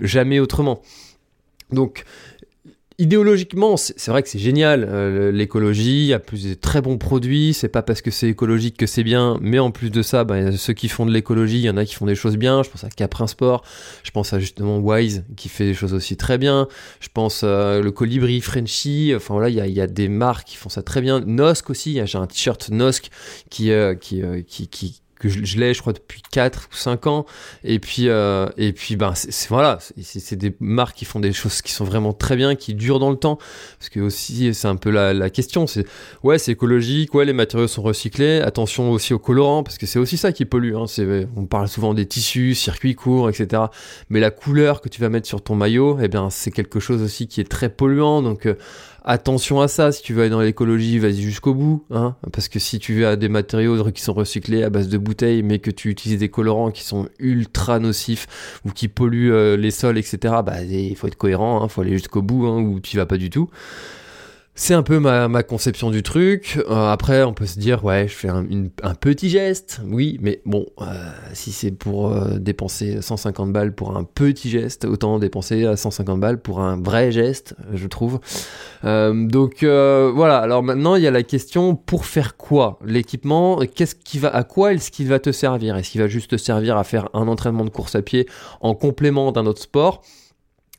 jamais 0.00 0.40
autrement. 0.40 0.82
Donc 1.70 2.04
idéologiquement, 2.98 3.76
c'est 3.76 4.08
vrai 4.08 4.22
que 4.22 4.28
c'est 4.28 4.38
génial. 4.38 4.86
Euh, 4.88 5.30
l'écologie, 5.30 6.04
il 6.04 6.06
y 6.06 6.14
a 6.14 6.18
plus 6.18 6.44
de 6.44 6.54
très 6.54 6.80
bons 6.80 6.98
produits. 6.98 7.54
C'est 7.54 7.68
pas 7.68 7.82
parce 7.82 8.00
que 8.00 8.10
c'est 8.10 8.28
écologique 8.28 8.76
que 8.76 8.86
c'est 8.86 9.04
bien, 9.04 9.38
mais 9.40 9.58
en 9.58 9.70
plus 9.70 9.90
de 9.90 10.02
ça, 10.02 10.24
bah, 10.24 10.52
ceux 10.52 10.72
qui 10.72 10.88
font 10.88 11.06
de 11.06 11.12
l'écologie, 11.12 11.58
il 11.58 11.64
y 11.64 11.70
en 11.70 11.76
a 11.76 11.84
qui 11.84 11.94
font 11.94 12.06
des 12.06 12.14
choses 12.14 12.36
bien. 12.36 12.62
Je 12.62 12.70
pense 12.70 12.84
à 12.84 12.88
Caprin 12.88 13.26
Sport. 13.26 13.64
Je 14.02 14.10
pense 14.10 14.32
à 14.32 14.38
justement 14.38 14.78
Wise 14.78 15.24
qui 15.36 15.48
fait 15.48 15.66
des 15.66 15.74
choses 15.74 15.94
aussi 15.94 16.16
très 16.16 16.38
bien. 16.38 16.68
Je 17.00 17.08
pense 17.12 17.42
à 17.42 17.80
le 17.80 17.90
Colibri, 17.90 18.40
Frenchy. 18.40 19.12
Enfin 19.14 19.34
voilà, 19.34 19.48
il 19.48 19.72
y 19.72 19.80
a, 19.80 19.86
des 19.86 20.08
marques 20.08 20.48
qui 20.48 20.56
font 20.56 20.68
ça 20.68 20.82
très 20.82 21.00
bien. 21.00 21.20
Nosk 21.20 21.70
aussi. 21.70 22.00
J'ai 22.04 22.18
un 22.18 22.26
t-shirt 22.26 22.70
Nosk 22.70 23.10
qui, 23.50 23.70
euh, 23.70 23.94
qui, 23.94 24.22
euh, 24.22 24.42
qui 24.42 25.02
que 25.18 25.28
je, 25.28 25.58
l'ai 25.58 25.74
je 25.74 25.80
crois 25.80 25.92
depuis 25.92 26.22
4 26.30 26.68
ou 26.72 26.74
5 26.74 27.06
ans. 27.06 27.26
Et 27.64 27.78
puis 27.78 28.08
euh, 28.08 28.48
et 28.56 28.72
puis 28.72 28.96
ben 28.96 29.12
c'est 29.14 29.48
voilà 29.48 29.78
c'est 30.02 30.36
des 30.36 30.54
marques 30.60 30.96
qui 30.96 31.04
font 31.04 31.20
des 31.20 31.32
choses 31.32 31.62
qui 31.62 31.72
sont 31.72 31.84
vraiment 31.84 32.12
très 32.12 32.36
bien 32.36 32.54
qui 32.54 32.74
durent 32.74 32.98
dans 32.98 33.10
le 33.10 33.16
temps. 33.16 33.38
Parce 33.78 33.88
que 33.88 34.00
aussi 34.00 34.52
c'est 34.54 34.68
un 34.68 34.76
peu 34.76 34.90
la, 34.90 35.14
la 35.14 35.30
question 35.30 35.66
c'est 35.66 35.86
ouais 36.22 36.38
c'est 36.38 36.52
écologique 36.52 37.14
ouais 37.14 37.24
les 37.24 37.32
matériaux 37.32 37.68
sont 37.68 37.82
recyclés. 37.82 38.40
Attention 38.40 38.90
aussi 38.90 39.14
aux 39.14 39.18
colorants 39.18 39.62
parce 39.62 39.78
que 39.78 39.86
c'est 39.86 39.98
aussi 39.98 40.16
ça 40.16 40.32
qui 40.32 40.44
pollue 40.44 40.74
hein, 40.74 40.86
c'est 40.86 41.28
on 41.36 41.46
parle 41.46 41.68
souvent 41.68 41.94
des 41.94 42.06
tissus 42.06 42.54
circuits 42.54 42.94
courts 42.94 43.28
etc 43.28 43.64
mais 44.10 44.20
la 44.20 44.30
couleur 44.30 44.80
que 44.80 44.88
tu 44.88 45.00
vas 45.00 45.08
mettre 45.08 45.26
sur 45.26 45.42
ton 45.42 45.54
maillot 45.54 45.98
eh 46.00 46.08
bien 46.08 46.30
c'est 46.30 46.50
quelque 46.50 46.80
chose 46.80 47.02
aussi 47.02 47.26
qui 47.28 47.40
est 47.40 47.48
très 47.48 47.68
polluant. 47.68 48.22
Donc 48.22 48.46
euh, 48.46 48.54
attention 49.06 49.60
à 49.60 49.68
ça. 49.68 49.92
Si 49.92 50.02
tu 50.02 50.12
veux 50.12 50.22
aller 50.22 50.30
dans 50.30 50.40
l'écologie, 50.40 50.98
vas-y 50.98 51.22
jusqu'au 51.22 51.54
bout. 51.54 51.84
Hein 51.90 52.16
parce 52.32 52.48
que 52.48 52.58
si 52.58 52.78
tu 52.78 52.94
veux 52.94 53.16
des 53.16 53.28
matériaux 53.28 53.90
qui 53.92 54.02
sont 54.02 54.12
recyclés 54.12 54.62
à 54.62 54.70
base 54.70 54.88
de 54.88 54.98
bouteilles, 54.98 55.42
mais 55.42 55.60
que 55.60 55.70
tu 55.70 55.88
utilises 55.88 56.18
des 56.18 56.28
colorants 56.28 56.70
qui 56.70 56.84
sont 56.84 57.08
ultra 57.18 57.78
nocifs 57.78 58.26
ou 58.64 58.70
qui 58.70 58.88
polluent 58.88 59.32
euh, 59.32 59.56
les 59.56 59.70
sols, 59.70 59.96
etc., 59.96 60.34
bah, 60.44 60.62
il 60.62 60.96
faut 60.96 61.06
être 61.06 61.16
cohérent, 61.16 61.60
il 61.60 61.64
hein, 61.64 61.68
faut 61.68 61.80
aller 61.80 61.92
jusqu'au 61.92 62.22
bout, 62.22 62.46
hein, 62.46 62.60
ou 62.60 62.80
tu 62.80 62.96
vas 62.96 63.06
pas 63.06 63.16
du 63.16 63.30
tout. 63.30 63.48
C'est 64.58 64.72
un 64.72 64.82
peu 64.82 64.98
ma, 64.98 65.28
ma, 65.28 65.42
conception 65.42 65.90
du 65.90 66.02
truc. 66.02 66.58
Euh, 66.70 66.88
après, 66.90 67.22
on 67.24 67.34
peut 67.34 67.44
se 67.44 67.58
dire, 67.58 67.84
ouais, 67.84 68.08
je 68.08 68.14
fais 68.14 68.30
un, 68.30 68.94
petit 68.98 69.28
geste, 69.28 69.82
oui, 69.84 70.16
mais 70.22 70.40
bon, 70.46 70.64
euh, 70.80 70.84
si 71.34 71.52
c'est 71.52 71.72
pour 71.72 72.10
euh, 72.10 72.38
dépenser 72.38 73.02
150 73.02 73.52
balles 73.52 73.74
pour 73.74 73.94
un 73.98 74.04
petit 74.04 74.48
geste, 74.48 74.86
autant 74.86 75.18
dépenser 75.18 75.76
150 75.76 76.18
balles 76.18 76.40
pour 76.40 76.60
un 76.60 76.80
vrai 76.80 77.12
geste, 77.12 77.54
je 77.74 77.86
trouve. 77.86 78.18
donc 78.82 79.62
voilà. 79.62 80.38
Alors 80.38 80.62
maintenant, 80.62 80.94
il 80.96 81.02
y 81.02 81.06
a 81.06 81.10
la 81.10 81.22
question 81.22 81.76
pour 81.76 82.06
faire 82.06 82.38
quoi 82.38 82.78
L'équipement, 82.82 83.58
qu'est-ce 83.58 83.94
qui 83.94 84.18
va, 84.18 84.34
à 84.34 84.42
quoi 84.42 84.72
est-ce 84.72 84.90
qu'il 84.90 85.08
va 85.08 85.18
te 85.18 85.32
servir? 85.32 85.76
Est-ce 85.76 85.90
qu'il 85.90 86.00
va 86.00 86.08
juste 86.08 86.30
te 86.30 86.36
servir 86.38 86.78
à 86.78 86.84
faire 86.84 87.10
un 87.12 87.28
entraînement 87.28 87.66
de 87.66 87.70
course 87.70 87.94
à 87.94 88.00
pied 88.00 88.26
en 88.62 88.74
complément 88.74 89.32
d'un 89.32 89.44
autre 89.44 89.60
sport? 89.60 90.00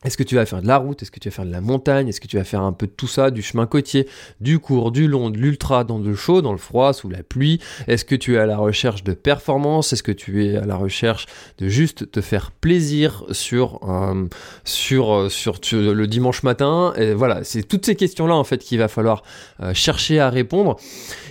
Est-ce 0.06 0.16
que 0.16 0.24
tu 0.24 0.36
vas 0.36 0.46
faire 0.46 0.62
de 0.62 0.68
la 0.68 0.78
route? 0.78 1.02
Est-ce 1.02 1.10
que 1.10 1.20
tu 1.20 1.28
vas 1.28 1.36
faire 1.36 1.46
de 1.46 1.52
la 1.52 1.62
montagne? 1.62 2.08
Est-ce 2.08 2.22
que 2.22 2.28
tu 2.28 2.38
vas 2.38 2.44
faire 2.44 2.62
un 2.62 2.72
peu 2.72 2.86
de 2.86 2.92
tout 2.92 3.08
ça, 3.08 3.32
du 3.32 3.42
chemin 3.42 3.66
côtier, 3.66 4.08
du 4.40 4.60
court, 4.60 4.92
du 4.92 5.08
long, 5.08 5.32
de 5.32 5.38
l'ultra, 5.38 5.84
dans 5.84 5.98
le 5.98 6.16
chaud, 6.16 6.44
dans 6.44 6.52
le 6.52 6.60
froid, 6.60 6.94
sous 6.94 7.10
la 7.10 7.24
pluie? 7.24 7.60
Est-ce 7.88 8.06
que 8.06 8.14
tu 8.14 8.36
es 8.36 8.38
à 8.38 8.46
la 8.46 8.58
recherche 8.58 9.04
de 9.04 9.14
performance? 9.14 9.94
Est-ce 9.94 10.04
que 10.04 10.12
tu 10.12 10.46
es 10.46 10.56
à 10.56 10.66
la 10.66 10.76
recherche 10.76 11.26
de 11.58 11.68
juste 11.68 12.12
te 12.12 12.22
faire 12.22 12.52
plaisir 12.52 13.24
sur 13.32 13.80
euh, 13.90 14.28
sur, 14.66 15.14
euh, 15.14 15.30
sur, 15.30 15.60
le 15.72 16.06
dimanche 16.06 16.44
matin? 16.44 16.94
Et 16.96 17.14
voilà, 17.14 17.44
c'est 17.44 17.64
toutes 17.64 17.86
ces 17.86 17.96
questions-là 17.96 18.36
en 18.36 18.44
fait 18.44 18.60
qu'il 18.60 18.78
va 18.78 18.88
falloir 18.88 19.24
euh, 19.62 19.74
chercher 19.74 20.20
à 20.20 20.30
répondre. 20.30 20.78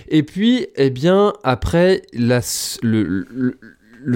Et 0.09 0.23
puis, 0.23 0.67
eh 0.75 0.89
bien, 0.89 1.33
après, 1.43 2.01
la, 2.13 2.41
le 2.81 3.25
le, 3.29 3.57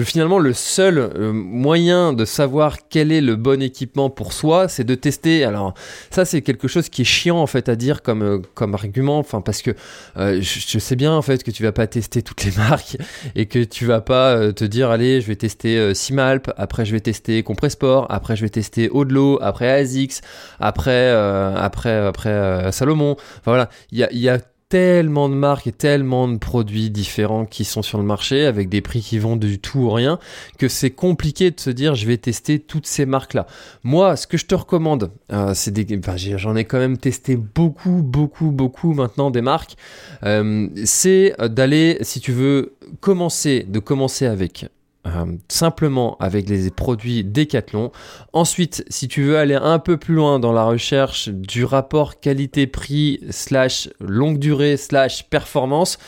finalement, 0.00 0.38
le 0.38 0.54
seul 0.54 0.98
euh, 0.98 1.32
moyen 1.32 2.14
de 2.14 2.24
savoir 2.24 2.88
quel 2.88 3.12
est 3.12 3.20
le 3.20 3.36
bon 3.36 3.60
équipement 3.60 4.08
pour 4.08 4.32
soi, 4.32 4.66
c'est 4.66 4.84
de 4.84 4.94
tester. 4.94 5.44
Alors, 5.44 5.74
ça, 6.10 6.24
c'est 6.24 6.40
quelque 6.40 6.66
chose 6.66 6.88
qui 6.88 7.02
est 7.02 7.04
chiant, 7.04 7.38
en 7.38 7.46
fait, 7.46 7.68
à 7.68 7.76
dire 7.76 8.00
comme, 8.02 8.22
euh, 8.22 8.38
comme 8.54 8.74
argument. 8.74 9.18
Enfin, 9.18 9.42
parce 9.42 9.60
que 9.60 9.72
euh, 10.16 10.40
je, 10.40 10.78
sais 10.78 10.96
bien, 10.96 11.12
en 11.12 11.20
fait, 11.20 11.44
que 11.44 11.50
tu 11.50 11.62
vas 11.62 11.72
pas 11.72 11.86
tester 11.86 12.22
toutes 12.22 12.42
les 12.44 12.52
marques 12.52 12.96
et 13.34 13.44
que 13.44 13.62
tu 13.62 13.84
vas 13.84 14.00
pas 14.00 14.52
te 14.52 14.64
dire, 14.64 14.90
allez, 14.90 15.20
je 15.20 15.26
vais 15.26 15.36
tester 15.36 15.94
Simalp, 15.94 16.50
après, 16.56 16.86
je 16.86 16.92
vais 16.92 17.00
tester 17.00 17.42
Compressport, 17.42 18.06
après, 18.08 18.34
je 18.34 18.42
vais 18.42 18.48
tester 18.48 18.88
Odlo, 18.90 19.38
après 19.42 19.70
ASICS, 19.70 20.22
après, 20.58 21.10
après, 21.10 22.06
après 22.06 22.72
Salomon. 22.72 23.12
Enfin, 23.12 23.52
voilà. 23.52 23.68
Il 23.90 23.98
y 23.98 24.04
a, 24.04 24.12
y 24.12 24.28
a 24.30 24.38
tellement 24.72 25.28
de 25.28 25.34
marques 25.34 25.66
et 25.66 25.72
tellement 25.72 26.26
de 26.28 26.38
produits 26.38 26.88
différents 26.88 27.44
qui 27.44 27.62
sont 27.66 27.82
sur 27.82 27.98
le 27.98 28.04
marché 28.04 28.46
avec 28.46 28.70
des 28.70 28.80
prix 28.80 29.02
qui 29.02 29.18
vont 29.18 29.36
du 29.36 29.58
tout 29.58 29.80
ou 29.80 29.90
rien 29.90 30.18
que 30.56 30.66
c'est 30.66 30.92
compliqué 30.92 31.50
de 31.50 31.60
se 31.60 31.68
dire 31.68 31.94
je 31.94 32.06
vais 32.06 32.16
tester 32.16 32.58
toutes 32.58 32.86
ces 32.86 33.04
marques 33.04 33.34
là. 33.34 33.46
Moi, 33.84 34.16
ce 34.16 34.26
que 34.26 34.38
je 34.38 34.46
te 34.46 34.54
recommande, 34.54 35.10
euh, 35.30 35.52
c'est 35.52 35.72
des, 35.72 36.00
j'en 36.38 36.56
ai 36.56 36.64
quand 36.64 36.78
même 36.78 36.96
testé 36.96 37.36
beaucoup, 37.36 38.00
beaucoup, 38.02 38.50
beaucoup 38.50 38.94
maintenant 38.94 39.30
des 39.30 39.42
marques. 39.42 39.76
Euh, 40.22 40.70
c'est 40.86 41.34
d'aller, 41.38 41.98
si 42.00 42.20
tu 42.20 42.32
veux 42.32 42.72
commencer, 43.00 43.66
de 43.68 43.78
commencer 43.78 44.24
avec 44.24 44.64
euh, 45.16 45.36
simplement 45.48 46.16
avec 46.20 46.48
les 46.48 46.70
produits 46.70 47.24
Decathlon. 47.24 47.92
Ensuite, 48.32 48.84
si 48.88 49.08
tu 49.08 49.22
veux 49.22 49.38
aller 49.38 49.54
un 49.54 49.78
peu 49.78 49.96
plus 49.96 50.14
loin 50.14 50.38
dans 50.38 50.52
la 50.52 50.64
recherche 50.64 51.28
du 51.28 51.64
rapport 51.64 52.20
qualité-prix 52.20 53.20
slash 53.30 53.88
longue 54.00 54.38
durée 54.38 54.76
slash 54.76 55.28
performance, 55.28 55.98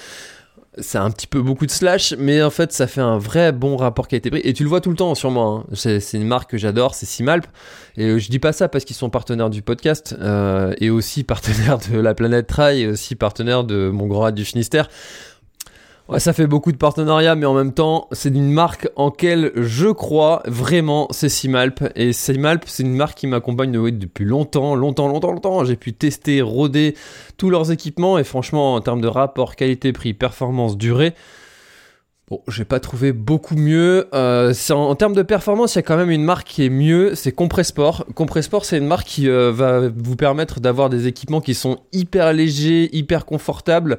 c'est 0.78 0.98
un 0.98 1.10
petit 1.10 1.26
peu 1.26 1.40
beaucoup 1.40 1.66
de 1.66 1.70
slash, 1.70 2.14
mais 2.18 2.42
en 2.42 2.50
fait, 2.50 2.72
ça 2.72 2.86
fait 2.86 3.00
un 3.00 3.18
vrai 3.18 3.52
bon 3.52 3.76
rapport 3.76 4.08
qualité-prix. 4.08 4.40
Et 4.42 4.52
tu 4.52 4.64
le 4.64 4.68
vois 4.68 4.80
tout 4.80 4.90
le 4.90 4.96
temps 4.96 5.12
moi. 5.30 5.64
Hein. 5.70 5.74
C'est, 5.74 6.14
une 6.14 6.26
marque 6.26 6.50
que 6.50 6.58
j'adore, 6.58 6.94
c'est 6.94 7.06
Simalp. 7.06 7.46
Et 7.96 8.18
je 8.18 8.30
dis 8.30 8.38
pas 8.40 8.52
ça 8.52 8.68
parce 8.68 8.84
qu'ils 8.84 8.96
sont 8.96 9.10
partenaires 9.10 9.50
du 9.50 9.62
podcast, 9.62 10.16
euh, 10.20 10.74
et 10.78 10.90
aussi 10.90 11.22
partenaires 11.24 11.78
de 11.78 11.98
la 11.98 12.14
planète 12.14 12.46
Trail, 12.46 12.82
et 12.82 12.86
aussi 12.88 13.14
partenaires 13.14 13.64
de 13.64 13.88
mon 13.90 14.06
grand 14.06 14.30
du 14.32 14.44
Finistère. 14.44 14.88
Ouais, 16.06 16.20
ça 16.20 16.34
fait 16.34 16.46
beaucoup 16.46 16.70
de 16.70 16.76
partenariats, 16.76 17.34
mais 17.34 17.46
en 17.46 17.54
même 17.54 17.72
temps, 17.72 18.08
c'est 18.12 18.28
une 18.28 18.52
marque 18.52 18.90
en 18.96 19.06
laquelle 19.06 19.52
je 19.56 19.88
crois 19.88 20.42
vraiment, 20.44 21.08
c'est 21.10 21.30
Simalp. 21.30 21.82
Et 21.96 22.12
Simalp, 22.12 22.64
c'est 22.66 22.82
une 22.82 22.94
marque 22.94 23.16
qui 23.16 23.26
m'accompagne 23.26 23.72
depuis 23.72 24.26
longtemps, 24.26 24.74
longtemps, 24.74 25.08
longtemps, 25.08 25.32
longtemps. 25.32 25.64
J'ai 25.64 25.76
pu 25.76 25.94
tester, 25.94 26.42
roder 26.42 26.94
tous 27.38 27.48
leurs 27.48 27.72
équipements, 27.72 28.18
et 28.18 28.24
franchement, 28.24 28.74
en 28.74 28.82
termes 28.82 29.00
de 29.00 29.08
rapport 29.08 29.56
qualité-prix, 29.56 30.12
performance, 30.12 30.76
durée, 30.76 31.14
Bon, 32.30 32.40
j'ai 32.48 32.64
pas 32.64 32.80
trouvé 32.80 33.12
beaucoup 33.12 33.54
mieux. 33.54 34.08
Euh, 34.14 34.54
en, 34.70 34.74
en, 34.74 34.94
termes 34.94 35.12
de 35.12 35.20
performance, 35.20 35.74
il 35.74 35.78
y 35.78 35.78
a 35.80 35.82
quand 35.82 35.98
même 35.98 36.10
une 36.10 36.24
marque 36.24 36.48
qui 36.48 36.64
est 36.64 36.70
mieux, 36.70 37.14
c'est 37.14 37.32
Compressport. 37.32 38.06
Compressport, 38.14 38.64
c'est 38.64 38.78
une 38.78 38.86
marque 38.86 39.06
qui 39.06 39.28
euh, 39.28 39.52
va 39.52 39.90
vous 39.94 40.16
permettre 40.16 40.58
d'avoir 40.58 40.88
des 40.88 41.06
équipements 41.06 41.42
qui 41.42 41.52
sont 41.52 41.80
hyper 41.92 42.32
légers, 42.32 42.88
hyper 42.96 43.26
confortables. 43.26 43.98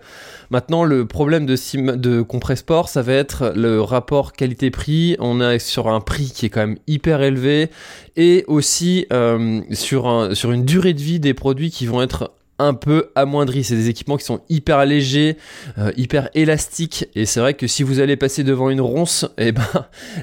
Maintenant, 0.49 0.85
le 0.85 1.05
problème 1.05 1.45
de, 1.45 1.55
de 1.97 2.23
Compressport, 2.23 2.89
ça 2.89 3.03
va 3.03 3.13
être 3.13 3.53
le 3.55 3.79
rapport 3.79 4.33
qualité-prix. 4.33 5.17
On 5.19 5.39
est 5.39 5.59
sur 5.59 5.87
un 5.87 6.01
prix 6.01 6.31
qui 6.33 6.47
est 6.47 6.49
quand 6.49 6.61
même 6.61 6.79
hyper 6.87 7.21
élevé 7.21 7.69
et 8.15 8.43
aussi 8.47 9.05
euh, 9.13 9.61
sur, 9.69 10.07
un, 10.07 10.33
sur 10.33 10.51
une 10.51 10.65
durée 10.65 10.95
de 10.95 11.01
vie 11.01 11.19
des 11.19 11.35
produits 11.35 11.69
qui 11.69 11.85
vont 11.85 12.01
être 12.01 12.31
un 12.59 12.73
peu 12.73 13.09
amoindri. 13.15 13.63
C'est 13.63 13.75
des 13.75 13.89
équipements 13.89 14.17
qui 14.17 14.25
sont 14.25 14.41
hyper 14.49 14.85
légers, 14.85 15.37
euh, 15.77 15.91
hyper 15.97 16.29
élastiques. 16.33 17.07
Et 17.15 17.25
c'est 17.25 17.39
vrai 17.39 17.53
que 17.53 17.67
si 17.67 17.83
vous 17.83 17.99
allez 17.99 18.15
passer 18.15 18.43
devant 18.43 18.69
une 18.69 18.81
ronce, 18.81 19.25
et 19.37 19.47
eh 19.47 19.51
ben 19.51 19.65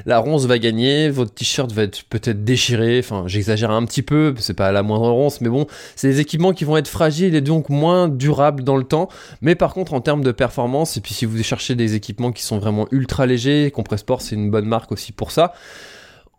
la 0.07 0.19
ronce 0.19 0.47
va 0.47 0.59
gagner. 0.59 1.11
Votre 1.11 1.33
t-shirt 1.35 1.71
va 1.73 1.83
être 1.83 2.05
peut-être 2.05 2.45
déchiré. 2.45 2.99
Enfin, 2.99 3.25
j'exagère 3.27 3.71
un 3.71 3.85
petit 3.85 4.03
peu. 4.03 4.35
C'est 4.39 4.55
pas 4.55 4.73
la 4.73 4.83
moindre 4.83 5.11
ronce, 5.11 5.41
mais 5.41 5.49
bon, 5.49 5.67
c'est 5.97 6.09
des 6.09 6.21
équipements 6.21 6.53
qui 6.53 6.65
vont 6.65 6.77
être 6.77 6.89
fragiles 6.89 7.35
et 7.35 7.41
donc 7.41 7.69
moins 7.69 8.09
durables 8.09 8.65
dans 8.65 8.77
le 8.77 8.85
temps. 8.85 9.09
Mais 9.41 9.55
par 9.55 9.75
contre, 9.75 9.95
en 9.95 10.01
termes 10.01 10.23
de 10.23 10.33
performance, 10.33 10.97
et 10.97 11.01
puis 11.01 11.15
si 11.15 11.25
vous 11.25 11.43
cherchez 11.43 11.75
des 11.75 11.95
équipements 11.95 12.33
qui 12.33 12.43
sont 12.43 12.59
vraiment 12.59 12.87
ultra 12.91 13.27
légers, 13.27 13.71
Compressport 13.73 14.23
c'est 14.23 14.35
une 14.35 14.51
bonne 14.51 14.67
marque 14.67 14.93
aussi 14.93 15.13
pour 15.13 15.31
ça. 15.31 15.53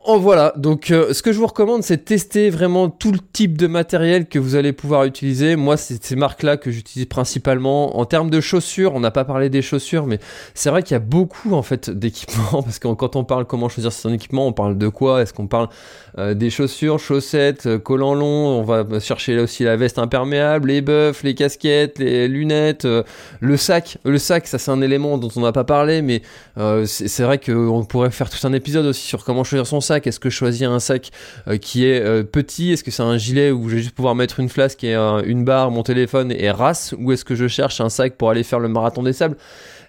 En 0.06 0.18
voilà, 0.18 0.52
donc 0.58 0.92
euh, 0.92 1.14
ce 1.14 1.22
que 1.22 1.32
je 1.32 1.38
vous 1.38 1.48
recommande, 1.48 1.82
c'est 1.82 2.04
tester 2.04 2.50
vraiment 2.50 2.90
tout 2.90 3.14
le 3.14 3.20
type 3.32 3.58
de 3.58 3.68
matériel 3.68 4.28
que 4.28 4.38
vous 4.38 4.56
allez 4.56 4.74
pouvoir 4.74 5.06
utiliser. 5.06 5.56
Moi, 5.56 5.78
c'est 5.78 6.04
ces 6.04 6.18
marques-là 6.18 6.58
que 6.58 6.72
j'utilise 6.72 7.08
principalement. 7.08 7.98
En 7.98 8.04
termes 8.04 8.30
de 8.30 8.42
chaussures, 8.42 8.96
on 8.96 9.00
n'a 9.00 9.12
pas 9.12 9.24
parlé 9.24 9.50
des 9.50 9.62
chaussures, 9.62 10.06
mais 10.06 10.20
c'est 10.56 10.70
vrai 10.70 10.84
qu'il 10.84 10.92
y 10.92 10.98
a 10.98 11.00
beaucoup 11.00 11.54
en 11.54 11.62
fait 11.62 11.90
d'équipements, 11.90 12.62
parce 12.64 12.80
que 12.80 12.90
quand 12.90 13.16
on 13.16 13.24
parle 13.24 13.46
comment 13.46 13.70
choisir 13.70 13.94
son 13.94 14.12
équipement, 14.12 14.46
on 14.46 14.52
parle 14.52 14.78
de 14.78 14.90
quoi? 14.90 15.22
Est-ce 15.22 15.34
qu'on 15.34 15.48
parle 15.48 15.70
euh, 16.18 16.34
des 16.34 16.50
chaussures, 16.50 17.00
chaussettes, 17.00 17.66
euh, 17.66 17.80
collants 17.80 18.16
longs? 18.16 18.60
On 18.60 18.64
va 18.64 19.00
chercher 19.00 19.38
là 19.38 19.44
aussi 19.44 19.64
la 19.64 19.78
veste 19.78 20.00
imperméable, 20.00 20.68
les 20.68 20.82
buffs, 20.82 21.24
les 21.24 21.34
casquettes, 21.34 21.98
les 21.98 22.28
lunettes, 22.28 22.86
le 23.40 23.58
sac. 23.58 24.00
Le 24.04 24.18
sac, 24.18 24.48
ça 24.48 24.58
c'est 24.58 24.72
un 24.72 24.82
élément 24.82 25.18
dont 25.18 25.30
on 25.38 25.40
n'a 25.40 25.54
pas 25.54 25.64
parlé, 25.64 26.02
mais 26.02 26.24
c'est 26.86 27.24
vrai 27.24 27.38
qu'on 27.38 27.86
pourrait 27.86 28.12
faire 28.12 28.30
tout 28.30 28.46
un 28.46 28.52
épisode 28.52 28.86
aussi 28.86 29.08
sur 29.08 29.24
comment 29.24 29.46
choisir 29.46 29.66
son 29.66 29.80
sac 29.80 29.93
est-ce 30.02 30.20
que 30.20 30.30
je 30.30 30.36
choisis 30.36 30.64
un 30.64 30.80
sac 30.80 31.12
euh, 31.48 31.58
qui 31.58 31.86
est 31.86 32.02
euh, 32.02 32.24
petit? 32.24 32.74
Est-ce 32.74 32.84
que 32.84 32.92
c'est 32.92 33.04
un 33.04 33.18
gilet 33.18 33.52
où 33.52 33.70
je 33.70 33.76
vais 33.76 33.82
juste 33.82 33.96
pouvoir 33.96 34.16
mettre 34.16 34.40
une 34.40 34.50
flasque 34.50 34.84
et 34.84 34.96
une 34.96 35.46
barre, 35.46 35.72
mon 35.72 35.84
téléphone 35.84 36.32
et 36.32 36.52
race? 36.52 36.94
Ou 36.98 37.12
est-ce 37.12 37.26
que 37.26 37.36
je 37.36 37.48
cherche 37.48 37.82
un 37.82 37.90
sac 37.90 38.16
pour 38.18 38.30
aller 38.30 38.44
faire 38.44 38.60
le 38.60 38.68
marathon 38.68 39.04
des 39.04 39.14
sables? 39.14 39.38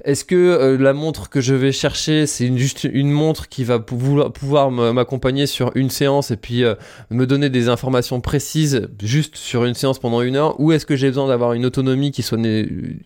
Est-ce 0.04 0.25
que 0.25 0.34
euh, 0.34 0.76
la 0.78 0.92
montre 0.92 1.28
que 1.28 1.40
je 1.40 1.54
vais 1.54 1.73
chercher, 1.73 2.26
c'est 2.26 2.56
juste 2.56 2.84
une 2.84 3.11
montre 3.11 3.49
qui 3.49 3.64
va 3.64 3.78
pouvoir, 3.78 4.70
m'accompagner 4.70 5.46
sur 5.46 5.73
une 5.75 5.90
séance 5.90 6.30
et 6.30 6.37
puis 6.37 6.64
me 7.11 7.26
donner 7.26 7.50
des 7.50 7.68
informations 7.68 8.20
précises 8.20 8.88
juste 9.02 9.37
sur 9.37 9.64
une 9.64 9.75
séance 9.75 9.99
pendant 9.99 10.20
une 10.23 10.37
heure? 10.37 10.61
Ou 10.61 10.73
est-ce 10.73 10.87
que 10.87 10.96
j'ai 10.96 11.08
besoin 11.08 11.28
d'avoir 11.28 11.54
une 11.54 11.66
autonomie 11.66 12.11
qui 12.11 12.23
soit 12.23 12.38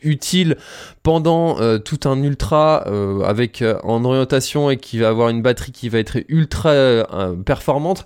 utile 0.02 0.56
pendant 1.02 1.56
tout 1.80 2.00
un 2.04 2.22
ultra 2.22 2.84
avec 3.24 3.64
en 3.84 4.04
orientation 4.04 4.70
et 4.70 4.76
qui 4.76 4.98
va 4.98 5.08
avoir 5.08 5.28
une 5.28 5.42
batterie 5.42 5.72
qui 5.72 5.88
va 5.88 5.98
être 5.98 6.18
ultra 6.28 6.70
euh, 6.70 7.34
performante? 7.44 8.04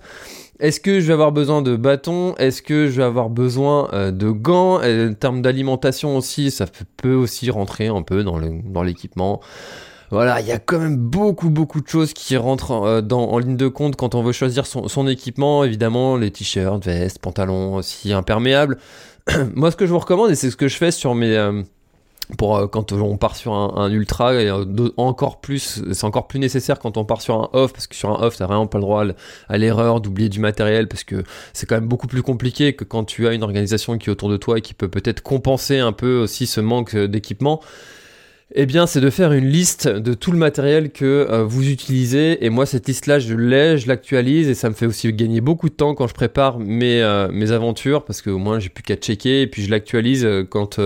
Est-ce 0.63 0.79
que 0.79 1.01
je 1.01 1.07
vais 1.07 1.13
avoir 1.13 1.33
besoin 1.33 1.61
de 1.61 1.75
bâtons? 1.75 2.35
Est-ce 2.35 2.61
que 2.61 2.87
je 2.87 2.93
vais 2.93 3.03
avoir 3.03 3.29
besoin 3.29 3.89
euh, 3.91 4.11
de 4.11 4.29
gants? 4.29 4.81
En 4.81 5.13
termes 5.13 5.41
d'alimentation 5.41 6.15
aussi, 6.15 6.51
ça 6.51 6.67
peut 6.95 7.13
aussi 7.13 7.51
rentrer 7.51 7.87
un 7.87 8.01
peu 8.01 8.23
dans 8.23 8.81
l'équipement. 8.81 9.41
voilà, 10.09 10.39
il 10.39 10.47
y 10.47 10.53
a 10.53 10.59
quand 10.59 10.79
même 10.79 10.95
beaucoup 10.95 11.49
beaucoup 11.49 11.81
de 11.81 11.87
choses 11.89 12.13
qui 12.13 12.37
rentrent 12.37 12.71
euh, 12.71 13.01
en 13.11 13.37
ligne 13.39 13.57
de 13.57 13.67
compte 13.67 13.97
quand 13.97 14.15
on 14.15 14.23
veut 14.23 14.31
choisir 14.31 14.65
son, 14.65 15.05
équipement. 15.05 15.65
Évidemment, 15.65 16.15
les 16.15 16.31
t-shirts, 16.31 16.85
vestes, 16.85 17.19
pantalons 17.19 17.75
aussi 17.75 18.13
imperméables. 18.13 18.77
Moi, 19.55 19.69
ce 19.69 19.75
que 19.75 19.85
je 19.85 19.91
vous 19.91 19.99
recommande, 19.99 20.31
et 20.31 20.35
c'est 20.35 20.49
ce 20.49 20.55
que 20.55 20.69
je 20.69 20.77
fais 20.77 20.91
sur 20.91 21.13
mes, 21.13 21.35
pour 22.37 22.57
euh, 22.57 22.67
quand 22.67 22.91
on 22.91 23.17
part 23.17 23.35
sur 23.35 23.53
un, 23.53 23.89
ultra 23.91 24.33
et 24.35 24.49
euh, 24.49 24.65
encore 24.97 25.41
plus 25.41 25.83
c'est 25.91 26.05
encore 26.05 26.27
plus 26.27 26.39
nécessaire 26.39 26.79
quand 26.79 26.97
on 26.97 27.05
part 27.05 27.21
sur 27.21 27.35
un 27.35 27.49
off 27.53 27.73
parce 27.73 27.87
que 27.87 27.95
sur 27.95 28.09
un 28.09 28.25
off 28.25 28.37
t'as 28.37 28.45
vraiment 28.45 28.67
pas 28.67 28.77
le 28.77 28.83
droit 28.83 29.05
à 29.49 29.57
l'erreur 29.57 30.01
d'oublier 30.01 30.29
du 30.29 30.39
matériel 30.39 30.87
parce 30.87 31.03
que 31.03 31.23
c'est 31.53 31.65
quand 31.65 31.75
même 31.75 31.87
beaucoup 31.87 32.07
plus 32.07 32.23
compliqué 32.23 32.73
que 32.73 32.83
quand 32.83 33.03
tu 33.03 33.27
as 33.27 33.33
une 33.33 33.43
organisation 33.43 33.97
qui 33.97 34.09
est 34.09 34.11
autour 34.11 34.29
de 34.29 34.37
toi 34.37 34.57
et 34.57 34.61
qui 34.61 34.73
peut 34.73 34.87
peut-être 34.89 35.21
compenser 35.21 35.79
un 35.79 35.91
peu 35.91 36.17
aussi 36.17 36.47
ce 36.47 36.61
manque 36.61 36.95
d'équipement 36.95 37.61
eh 38.55 38.67
bien, 38.67 38.85
c'est 38.85 39.01
de 39.01 39.09
faire 39.09 39.31
une 39.31 39.47
liste 39.47 39.87
de 39.87 40.13
tout 40.13 40.31
le 40.31 40.37
matériel 40.37 40.91
que 40.91 41.05
euh, 41.05 41.43
vous 41.43 41.69
utilisez. 41.69 42.45
Et 42.45 42.51
moi, 42.51 42.67
cette 42.67 42.87
liste-là, 42.87 43.17
je 43.17 43.33
l'ai, 43.33 43.79
je 43.79 43.87
l'actualise 43.87 44.47
et 44.47 44.53
ça 44.53 44.69
me 44.69 44.75
fait 44.75 44.85
aussi 44.85 45.11
gagner 45.11 45.41
beaucoup 45.41 45.69
de 45.69 45.73
temps 45.73 45.95
quand 45.95 46.05
je 46.05 46.13
prépare 46.13 46.59
mes, 46.59 47.01
euh, 47.01 47.29
mes 47.31 47.51
aventures 47.51 48.05
parce 48.05 48.21
qu'au 48.21 48.37
moins, 48.37 48.59
j'ai 48.59 48.69
plus 48.69 48.83
qu'à 48.83 48.95
checker 48.95 49.41
et 49.41 49.47
puis 49.47 49.63
je 49.63 49.71
l'actualise 49.71 50.23
euh, 50.23 50.43
quand, 50.47 50.79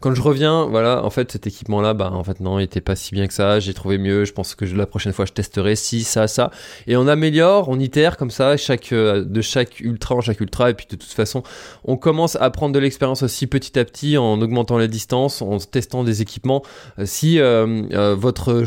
quand 0.00 0.14
je 0.14 0.20
reviens. 0.20 0.66
Voilà, 0.66 1.04
en 1.04 1.10
fait, 1.10 1.30
cet 1.30 1.46
équipement-là, 1.46 1.94
bah, 1.94 2.10
en 2.12 2.24
fait, 2.24 2.40
non, 2.40 2.58
il 2.58 2.64
était 2.64 2.80
pas 2.80 2.96
si 2.96 3.14
bien 3.14 3.28
que 3.28 3.34
ça. 3.34 3.60
J'ai 3.60 3.72
trouvé 3.72 3.98
mieux. 3.98 4.24
Je 4.24 4.32
pense 4.32 4.56
que 4.56 4.64
la 4.64 4.86
prochaine 4.86 5.12
fois, 5.12 5.24
je 5.24 5.32
testerai 5.32 5.76
si, 5.76 6.02
ça, 6.02 6.26
ça. 6.26 6.50
Et 6.88 6.96
on 6.96 7.06
améliore, 7.06 7.68
on 7.68 7.78
itère 7.78 8.16
comme 8.16 8.32
ça 8.32 8.56
chaque, 8.56 8.92
de 8.92 9.40
chaque 9.40 9.78
ultra 9.78 10.16
en 10.16 10.22
chaque 10.22 10.40
ultra. 10.40 10.70
Et 10.70 10.74
puis, 10.74 10.86
de 10.90 10.96
toute 10.96 11.12
façon, 11.12 11.44
on 11.84 11.96
commence 11.96 12.34
à 12.34 12.50
prendre 12.50 12.74
de 12.74 12.80
l'expérience 12.80 13.22
aussi 13.22 13.46
petit 13.46 13.78
à 13.78 13.84
petit 13.84 14.18
en 14.18 14.40
augmentant 14.40 14.76
la 14.76 14.88
distance, 14.88 15.40
en 15.40 15.58
testant 15.58 16.02
des 16.02 16.20
équipements 16.20 16.64
si 17.12 17.38
euh, 17.38 17.82
euh, 17.92 18.14
votre 18.14 18.64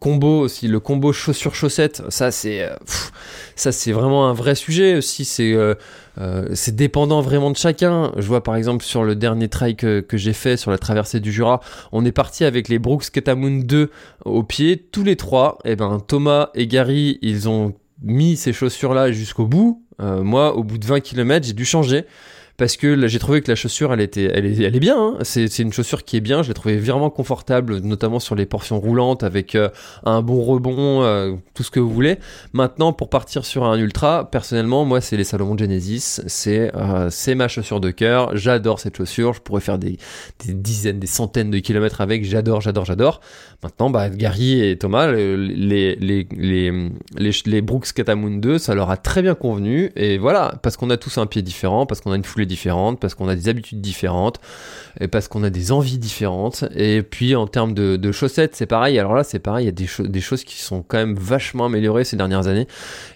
combo, 0.00 0.40
aussi 0.40 0.68
le 0.68 0.80
combo 0.80 1.14
chaussure 1.14 1.54
chaussette, 1.54 2.02
ça 2.10 2.30
c'est 2.30 2.62
euh, 2.62 2.76
ça 3.56 3.72
c'est 3.72 3.92
vraiment 3.92 4.28
un 4.28 4.34
vrai 4.34 4.54
sujet. 4.54 5.00
Si 5.00 5.24
c'est 5.24 6.76
dépendant 6.76 7.22
vraiment 7.22 7.50
de 7.50 7.56
chacun. 7.56 8.12
Je 8.18 8.26
vois 8.26 8.42
par 8.42 8.54
exemple 8.54 8.84
sur 8.84 9.02
le 9.02 9.14
dernier 9.14 9.48
trail 9.48 9.76
que, 9.76 10.04
j'ai 10.12 10.34
fait 10.34 10.58
sur 10.58 10.70
la 10.70 10.76
traversée 10.76 11.20
du 11.20 11.32
Jura, 11.32 11.60
on 11.90 12.04
est 12.04 12.12
parti 12.12 12.44
avec 12.44 12.68
les 12.68 12.78
Brooks 12.78 13.10
Ketamoon 13.10 13.62
2 13.64 13.90
au 14.26 14.42
pied, 14.42 14.76
tous 14.76 15.02
les 15.02 15.16
trois. 15.16 15.58
Et 15.64 15.70
eh 15.72 15.76
ben 15.76 15.98
Thomas 16.06 16.50
et 16.54 16.66
Gary, 16.66 17.18
ils 17.22 17.48
ont 17.48 17.72
mis 18.02 18.36
ces 18.36 18.52
chaussures 18.52 18.92
là 18.92 19.10
jusqu'au 19.10 19.46
bout. 19.46 19.82
moi, 19.98 20.54
au 20.54 20.64
bout 20.64 20.76
de 20.76 20.84
20 20.84 21.00
km, 21.00 21.46
j'ai 21.46 21.54
dû 21.54 21.64
changer 21.64 22.04
parce 22.56 22.76
que 22.76 23.06
j'ai 23.06 23.18
trouvé 23.18 23.42
que 23.42 23.50
la 23.50 23.54
chaussure, 23.54 23.92
elle 23.92 24.00
était, 24.00 24.30
elle 24.32 24.46
est, 24.46 24.80
bien. 24.80 24.96
Hein. 24.98 25.18
C'est, 25.22 25.58
une 25.58 25.72
chaussure 25.72 26.04
qui 26.04 26.16
est 26.16 26.20
bien. 26.20 26.42
Je 26.42 26.48
l'ai 26.48 26.54
trouvée 26.54 26.78
vraiment 26.78 27.10
confortable, 27.10 27.80
notamment 27.80 28.18
sur 28.18 28.34
les 28.34 28.46
portions 28.46 28.80
roulantes 28.80 29.22
avec 29.22 29.54
euh, 29.54 29.68
un 30.04 30.22
bon 30.22 30.42
rebond, 30.42 31.02
euh, 31.02 31.34
tout 31.54 31.62
ce 31.62 31.70
que 31.70 31.80
vous 31.80 31.90
voulez. 31.90 32.18
Maintenant, 32.54 32.94
pour 32.94 33.10
partir 33.10 33.44
sur 33.44 33.64
un 33.64 33.78
ultra, 33.78 34.30
personnellement, 34.30 34.86
moi, 34.86 35.02
c'est 35.02 35.18
les 35.18 35.24
Salomon 35.24 35.56
Genesis. 35.58 36.22
C'est, 36.26 36.74
euh, 36.74 37.10
c'est 37.10 37.34
ma 37.34 37.48
chaussure 37.48 37.80
de 37.80 37.90
cœur. 37.90 38.34
J'adore 38.36 38.80
cette 38.80 38.96
chaussure. 38.96 39.34
Je 39.34 39.40
pourrais 39.40 39.60
faire 39.60 39.78
des, 39.78 39.98
dizaines, 40.46 40.98
des 40.98 41.06
centaines 41.06 41.50
de 41.50 41.58
kilomètres 41.58 42.00
avec. 42.00 42.24
J'adore, 42.24 42.62
j'adore, 42.62 42.86
j'adore. 42.86 43.20
Maintenant, 43.62 43.90
bah, 43.90 44.08
Gary 44.08 44.62
et 44.62 44.78
Thomas, 44.78 45.12
les, 45.12 45.36
les, 45.36 45.96
les, 45.96 46.26
les, 47.16 47.30
les 47.44 47.62
Brooks 47.62 47.92
Katamoon 47.92 48.38
2, 48.38 48.58
ça 48.58 48.74
leur 48.74 48.90
a 48.90 48.96
très 48.96 49.20
bien 49.20 49.34
convenu. 49.34 49.92
Et 49.94 50.16
voilà, 50.16 50.54
parce 50.62 50.78
qu'on 50.78 50.88
a 50.88 50.96
tous 50.96 51.18
un 51.18 51.26
pied 51.26 51.42
différent, 51.42 51.84
parce 51.84 52.00
qu'on 52.00 52.12
a 52.12 52.16
une 52.16 52.24
foulée 52.24 52.45
différentes, 52.46 53.00
parce 53.00 53.14
qu'on 53.14 53.28
a 53.28 53.34
des 53.34 53.48
habitudes 53.48 53.80
différentes, 53.80 54.40
et 55.00 55.08
parce 55.08 55.28
qu'on 55.28 55.42
a 55.44 55.50
des 55.50 55.72
envies 55.72 55.98
différentes. 55.98 56.64
Et 56.74 57.02
puis 57.02 57.34
en 57.34 57.46
termes 57.46 57.74
de, 57.74 58.12
chaussettes, 58.12 58.56
c'est 58.56 58.66
pareil. 58.66 58.98
Alors 58.98 59.14
là, 59.14 59.24
c'est 59.24 59.38
pareil, 59.38 59.64
il 59.64 59.66
y 59.66 59.68
a 59.68 59.72
des, 59.72 60.08
des, 60.08 60.20
choses 60.20 60.44
qui 60.44 60.60
sont 60.62 60.82
quand 60.82 60.96
même 60.96 61.16
vachement 61.16 61.66
améliorées 61.66 62.04
ces 62.04 62.16
dernières 62.16 62.46
années. 62.46 62.66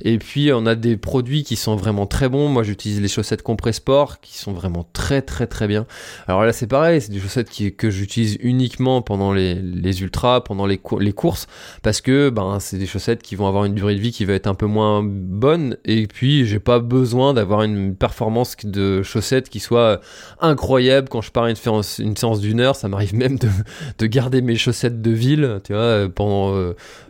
Et 0.02 0.18
puis 0.18 0.52
on 0.52 0.66
a 0.66 0.74
des 0.74 0.96
produits 0.96 1.44
qui 1.44 1.56
sont 1.56 1.76
vraiment 1.76 2.06
très 2.06 2.28
bons. 2.28 2.48
Moi, 2.48 2.62
j'utilise 2.62 3.00
les 3.00 3.08
chaussettes 3.08 3.42
Compressport 3.42 4.20
qui 4.20 4.36
sont 4.36 4.52
vraiment 4.52 4.86
très 4.92 5.22
très 5.22 5.46
très 5.46 5.66
bien. 5.66 5.86
Alors 6.26 6.44
là, 6.44 6.52
c'est 6.52 6.66
pareil, 6.66 7.00
c'est 7.00 7.12
des 7.12 7.20
chaussettes 7.20 7.48
qui, 7.50 7.74
que 7.74 7.90
j'utilise 7.90 8.36
uniquement 8.40 9.02
pendant 9.02 9.32
les, 9.32 9.54
les 9.54 10.02
ultras, 10.02 10.40
pendant 10.40 10.66
les, 10.66 10.80
les 10.98 11.12
courses, 11.12 11.46
parce 11.82 12.00
que 12.00 12.30
ben 12.30 12.58
c'est 12.60 12.78
des 12.78 12.86
chaussettes 12.86 13.22
qui 13.22 13.36
vont 13.36 13.46
avoir 13.46 13.64
une 13.64 13.74
durée 13.74 13.94
de 13.94 14.00
vie 14.00 14.12
qui 14.12 14.24
va 14.24 14.34
être 14.34 14.46
un 14.46 14.54
peu 14.54 14.66
moins 14.66 15.02
bonne. 15.02 15.76
Et 15.84 16.06
puis 16.06 16.46
j'ai 16.46 16.60
pas 16.60 16.78
besoin 16.78 17.34
d'avoir 17.34 17.62
une 17.62 17.94
performance 17.94 18.56
de 18.64 19.02
chaussettes 19.02 19.19
qui 19.48 19.60
soit 19.60 19.80
euh, 19.80 19.96
incroyable 20.40 21.08
quand 21.08 21.20
je 21.20 21.30
pars 21.30 21.46
une, 21.46 21.56
une 21.98 22.16
séance 22.16 22.40
d'une 22.40 22.60
heure. 22.60 22.76
Ça 22.76 22.88
m'arrive 22.88 23.14
même 23.14 23.38
de, 23.98 24.06
garder 24.06 24.42
mes 24.42 24.56
chaussettes 24.56 25.00
de 25.02 25.10
ville, 25.10 25.60
tu 25.64 25.72
vois, 25.72 25.82
euh, 25.82 26.08
pendant. 26.08 26.54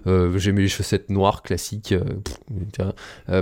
Euh, 0.06 0.38
j'ai 0.38 0.52
mes 0.52 0.66
chaussettes 0.68 1.10
noires 1.10 1.42
classiques 1.42 1.94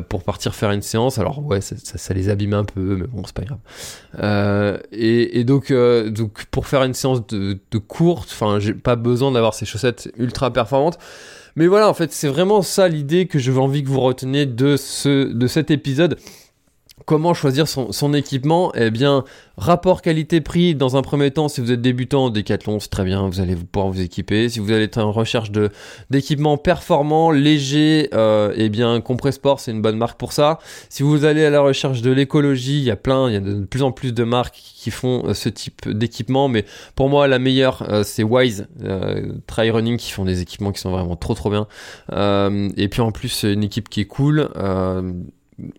pour 0.09 0.23
partir 0.23 0.55
faire 0.55 0.71
une 0.71 0.83
séance. 0.83 1.19
Alors, 1.19 1.45
ouais, 1.45 1.61
ça, 1.61 2.15
les 2.15 2.29
abîme 2.29 2.55
un 2.55 2.65
peu, 2.65 2.97
mais 2.97 3.07
bon, 3.07 3.23
c'est 3.25 3.35
pas 3.35 3.45
grave. 3.45 4.81
Et, 4.93 5.45
donc, 5.45 5.73
donc, 5.73 6.45
pour 6.47 6.67
faire 6.67 6.83
une 6.83 6.95
séance 6.95 7.27
de, 7.27 7.79
courte, 7.79 8.29
enfin, 8.33 8.59
j'ai 8.59 8.75
pas 8.75 8.97
besoin 8.97 9.33
d'avoir 9.33 9.55
ces 9.55 9.67
chaussettes 9.67 10.11
ultra 10.19 10.53
performantes. 10.53 10.99
Mais 11.59 11.67
voilà, 11.67 11.89
en 11.89 11.95
fait, 11.95 12.13
c'est 12.13 12.29
vraiment 12.29 12.63
ça 12.63 12.87
l'idée 12.87 13.27
que 13.27 13.39
veux 13.51 13.61
envie 13.61 13.83
que 13.83 13.89
vous 13.89 14.01
reteniez 14.01 14.47
de, 14.47 14.77
ce, 14.77 15.33
de 15.33 15.47
cet 15.49 15.73
épisode 15.73 16.17
Comment 17.05 17.35
choisir 17.35 17.67
son, 17.69 18.15
équipement? 18.15 18.73
Eh 18.75 18.91
bien, 18.91 19.25
rapport 19.57 20.03
qualité-prix 20.03 20.75
dans 20.75 20.97
un 20.97 21.03
premier 21.03 21.31
temps, 21.31 21.49
si 21.49 21.61
vous 21.61 21.73
êtes 21.73 21.81
débutant, 21.81 22.31
Decathlon, 22.31 22.81
c'est 22.81 22.89
très 22.89 23.05
bien, 23.05 23.29
vous 23.29 23.41
allez 23.41 23.57
pouvoir 23.57 23.91
vous 23.91 24.01
équiper. 24.01 24.49
Si 24.49 24.59
vous 24.59 24.73
allez 24.73 24.85
être 24.85 24.99
en 24.99 25.13
recherche 25.13 25.51
de 25.51 25.71
d'équipements 26.11 26.57
performants, 26.57 27.31
légers, 27.31 28.09
euh, 28.15 28.53
eh 28.57 28.69
bien, 28.69 29.01
Compressport, 29.01 29.61
c'est 29.61 29.71
une 29.71 29.83
bonne 29.83 29.97
marque 29.97 30.19
pour 30.19 30.33
ça. 30.33 30.59
Si 30.89 31.03
vous 31.03 31.25
allez 31.25 31.45
à 31.45 31.51
la 31.51 31.61
recherche 31.61 32.03
de 32.03 32.11
l'écologie, 32.11 32.79
il 32.79 32.85
y 32.85 32.91
a 32.91 32.97
plein, 32.97 33.29
il 33.29 33.35
y 33.35 33.37
a 33.37 33.41
de 33.41 33.65
plus 33.65 33.83
en 33.83 33.93
plus 33.93 34.13
de 34.13 34.25
marques 34.25 34.57
qui 34.57 34.91
font 34.91 35.25
euh, 35.27 35.35
ce 35.35 35.49
type 35.49 35.89
d'équipement, 35.89 36.49
mais 36.49 36.65
pour 36.95 37.09
moi, 37.09 37.29
la 37.29 37.39
meilleure, 37.39 37.87
euh, 37.89 38.03
c'est 38.03 38.23
Wise, 38.23 38.67
Try 39.47 39.71
Running, 39.71 39.97
qui 39.97 40.11
font 40.11 40.25
des 40.25 40.41
équipements 40.41 40.73
qui 40.73 40.81
sont 40.81 40.91
vraiment 40.91 41.17
trop 41.17 41.35
trop 41.35 41.51
bien. 41.51 41.67
Et 42.77 42.89
puis 42.89 43.01
en 43.01 43.13
plus, 43.13 43.45
une 43.45 43.65
équipe 43.65 43.89
qui 43.89 44.01
est 44.01 44.07
cool, 44.07 44.49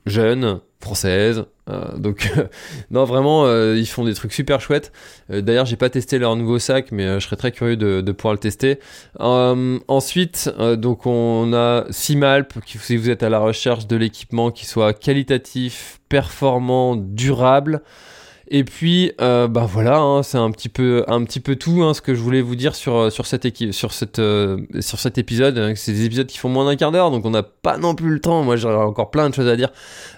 jeune, 0.06 0.60
française. 0.80 1.46
Euh, 1.70 1.98
donc 1.98 2.32
non 2.92 3.04
vraiment 3.04 3.46
euh, 3.46 3.76
ils 3.78 3.86
font 3.86 4.06
des 4.06 4.14
trucs 4.14 4.34
super 4.34 4.62
chouettes. 4.62 4.92
Euh, 5.32 5.42
D'ailleurs 5.42 5.66
j'ai 5.66 5.76
pas 5.76 5.90
testé 5.90 6.18
leur 6.18 6.36
nouveau 6.36 6.58
sac 6.60 6.92
mais 6.92 7.06
euh, 7.06 7.20
je 7.20 7.26
serais 7.26 7.36
très 7.36 7.52
curieux 7.52 7.78
de, 7.78 8.02
de 8.02 8.12
pouvoir 8.12 8.34
le 8.34 8.40
tester. 8.40 8.80
Ensuite 9.20 10.50
donc 10.78 11.06
on 11.06 11.54
a 11.54 11.86
Simalp 11.90 12.54
si 12.66 12.98
vous 12.98 13.10
êtes 13.10 13.24
à 13.24 13.30
la 13.30 13.40
recherche 13.40 13.88
de 13.88 13.96
l'équipement 13.96 14.52
qui 14.52 14.66
soit 14.66 14.94
qualitatif, 14.94 16.00
performant, 16.10 16.96
durable. 16.96 17.82
Et 18.52 18.64
puis, 18.64 19.12
euh, 19.22 19.48
bah 19.48 19.68
voilà, 19.72 20.00
hein, 20.00 20.24
c'est 20.24 20.40
un 20.40 20.50
petit 20.50 20.70
peu, 20.70 21.04
un 21.08 21.24
petit 21.24 21.40
peu 21.40 21.56
tout 21.56 21.84
hein, 21.84 21.94
ce 21.94 22.02
que 22.02 22.16
je 22.16 22.20
voulais 22.22 22.42
vous 22.42 22.56
dire 22.56 22.74
sur 22.74 23.12
sur 23.12 23.28
cette 23.28 23.48
sur 23.72 23.94
cette, 23.94 24.18
euh, 24.18 24.58
sur 24.80 25.00
cet 25.00 25.20
épisode. 25.20 25.58
hein. 25.60 25.74
C'est 25.76 25.92
des 25.94 26.06
épisodes 26.06 26.26
qui 26.26 26.40
font 26.40 26.50
moins 26.50 26.66
d'un 26.66 26.76
quart 26.76 26.92
d'heure, 26.92 27.12
donc 27.12 27.26
on 27.26 27.30
n'a 27.30 27.44
pas 27.44 27.78
non 27.78 27.94
plus 27.94 28.10
le 28.10 28.20
temps. 28.20 28.44
Moi, 28.44 28.56
j'aurais 28.56 28.76
encore 28.84 29.12
plein 29.12 29.30
de 29.30 29.36
choses 29.36 29.48
à 29.48 29.56
dire 29.56 29.70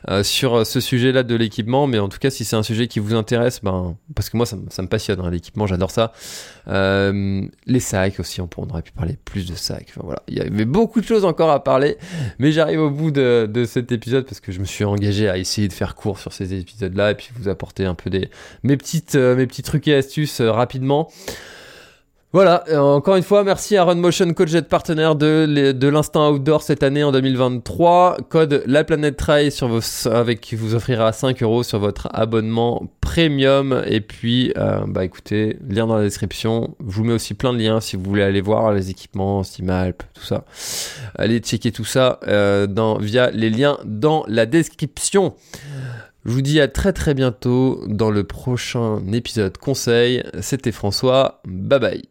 euh, 0.09 0.23
sur 0.23 0.65
ce 0.65 0.79
sujet-là 0.79 1.23
de 1.23 1.35
l'équipement, 1.35 1.87
mais 1.87 1.99
en 1.99 2.07
tout 2.07 2.19
cas, 2.19 2.29
si 2.29 2.45
c'est 2.45 2.55
un 2.55 2.63
sujet 2.63 2.87
qui 2.87 2.99
vous 2.99 3.15
intéresse, 3.15 3.59
ben 3.61 3.97
parce 4.15 4.29
que 4.29 4.37
moi, 4.37 4.45
ça, 4.45 4.55
me- 4.55 4.69
ça 4.69 4.81
me 4.81 4.87
passionne 4.87 5.29
l'équipement, 5.29 5.67
j'adore 5.67 5.91
ça. 5.91 6.13
Euh, 6.69 7.41
les 7.65 7.79
sacs 7.81 8.19
aussi, 8.21 8.39
on, 8.39 8.47
aurait 8.69 8.81
pu 8.81 8.91
parler 8.93 9.17
plus 9.25 9.45
de 9.45 9.55
sacs. 9.55 9.91
Voilà, 10.01 10.21
il 10.29 10.37
y 10.37 10.41
avait 10.41 10.63
beaucoup 10.65 11.01
de 11.01 11.05
choses 11.05 11.25
encore 11.25 11.49
à 11.51 11.63
parler, 11.63 11.97
mais 12.39 12.53
j'arrive 12.53 12.79
au 12.79 12.89
bout 12.91 13.11
de, 13.11 13.49
de 13.51 13.65
cet 13.65 13.91
épisode 13.91 14.25
parce 14.25 14.39
que 14.39 14.51
je 14.53 14.59
me 14.61 14.65
suis 14.65 14.85
engagé 14.85 15.27
à 15.27 15.37
essayer 15.37 15.67
de 15.67 15.73
faire 15.73 15.95
court 15.95 16.17
sur 16.19 16.31
ces 16.31 16.53
épisodes-là 16.53 17.11
et 17.11 17.15
puis 17.15 17.29
vous 17.37 17.49
apporter 17.49 17.83
un 17.85 17.95
peu 17.95 18.09
des 18.09 18.20
mes 18.63 18.77
petites 18.77 19.15
euh, 19.15 19.35
mes 19.35 19.47
petits 19.47 19.63
trucs 19.63 19.87
et 19.87 19.95
astuces 19.95 20.41
euh, 20.41 20.51
rapidement. 20.51 21.09
Voilà, 22.33 22.63
euh, 22.69 22.77
encore 22.77 23.17
une 23.17 23.23
fois, 23.23 23.43
merci 23.43 23.75
à 23.75 23.83
Run 23.83 23.95
Motion 23.95 24.33
Coach 24.33 24.51
d'être 24.51 24.69
partenaire 24.69 25.17
de, 25.17 25.73
de 25.73 25.87
l'instant 25.89 26.31
outdoor 26.31 26.61
cette 26.61 26.81
année 26.81 27.03
en 27.03 27.11
2023. 27.11 28.19
Code 28.29 28.63
La 28.67 28.85
Planète 28.85 29.17
Trail 29.17 29.51
sur 29.51 29.67
vos, 29.67 29.81
avec 30.07 30.39
qui 30.39 30.55
vous 30.55 30.73
offrira 30.73 31.11
5 31.11 31.43
euros 31.43 31.63
sur 31.63 31.79
votre 31.79 32.07
abonnement 32.13 32.87
premium. 33.01 33.83
Et 33.85 33.99
puis, 33.99 34.53
bah 34.87 35.03
écoutez, 35.03 35.57
lien 35.67 35.87
dans 35.87 35.97
la 35.97 36.03
description. 36.03 36.73
Je 36.79 36.95
vous 36.95 37.03
mets 37.03 37.11
aussi 37.11 37.33
plein 37.33 37.51
de 37.51 37.57
liens 37.57 37.81
si 37.81 37.97
vous 37.97 38.03
voulez 38.03 38.23
aller 38.23 38.39
voir 38.39 38.71
les 38.71 38.89
équipements, 38.89 39.43
Steamalp, 39.43 40.01
tout 40.13 40.23
ça. 40.23 40.45
Allez 41.15 41.39
checker 41.39 41.73
tout 41.73 41.83
ça 41.83 42.21
dans, 42.69 42.97
via 42.97 43.29
les 43.31 43.49
liens 43.49 43.77
dans 43.83 44.23
la 44.29 44.45
description. 44.45 45.35
Je 46.25 46.31
vous 46.31 46.41
dis 46.41 46.59
à 46.59 46.67
très 46.67 46.93
très 46.93 47.13
bientôt 47.13 47.83
dans 47.87 48.11
le 48.11 48.23
prochain 48.23 49.01
épisode 49.11 49.57
conseil. 49.57 50.23
C'était 50.41 50.71
François. 50.71 51.41
Bye 51.45 51.79
bye. 51.79 52.10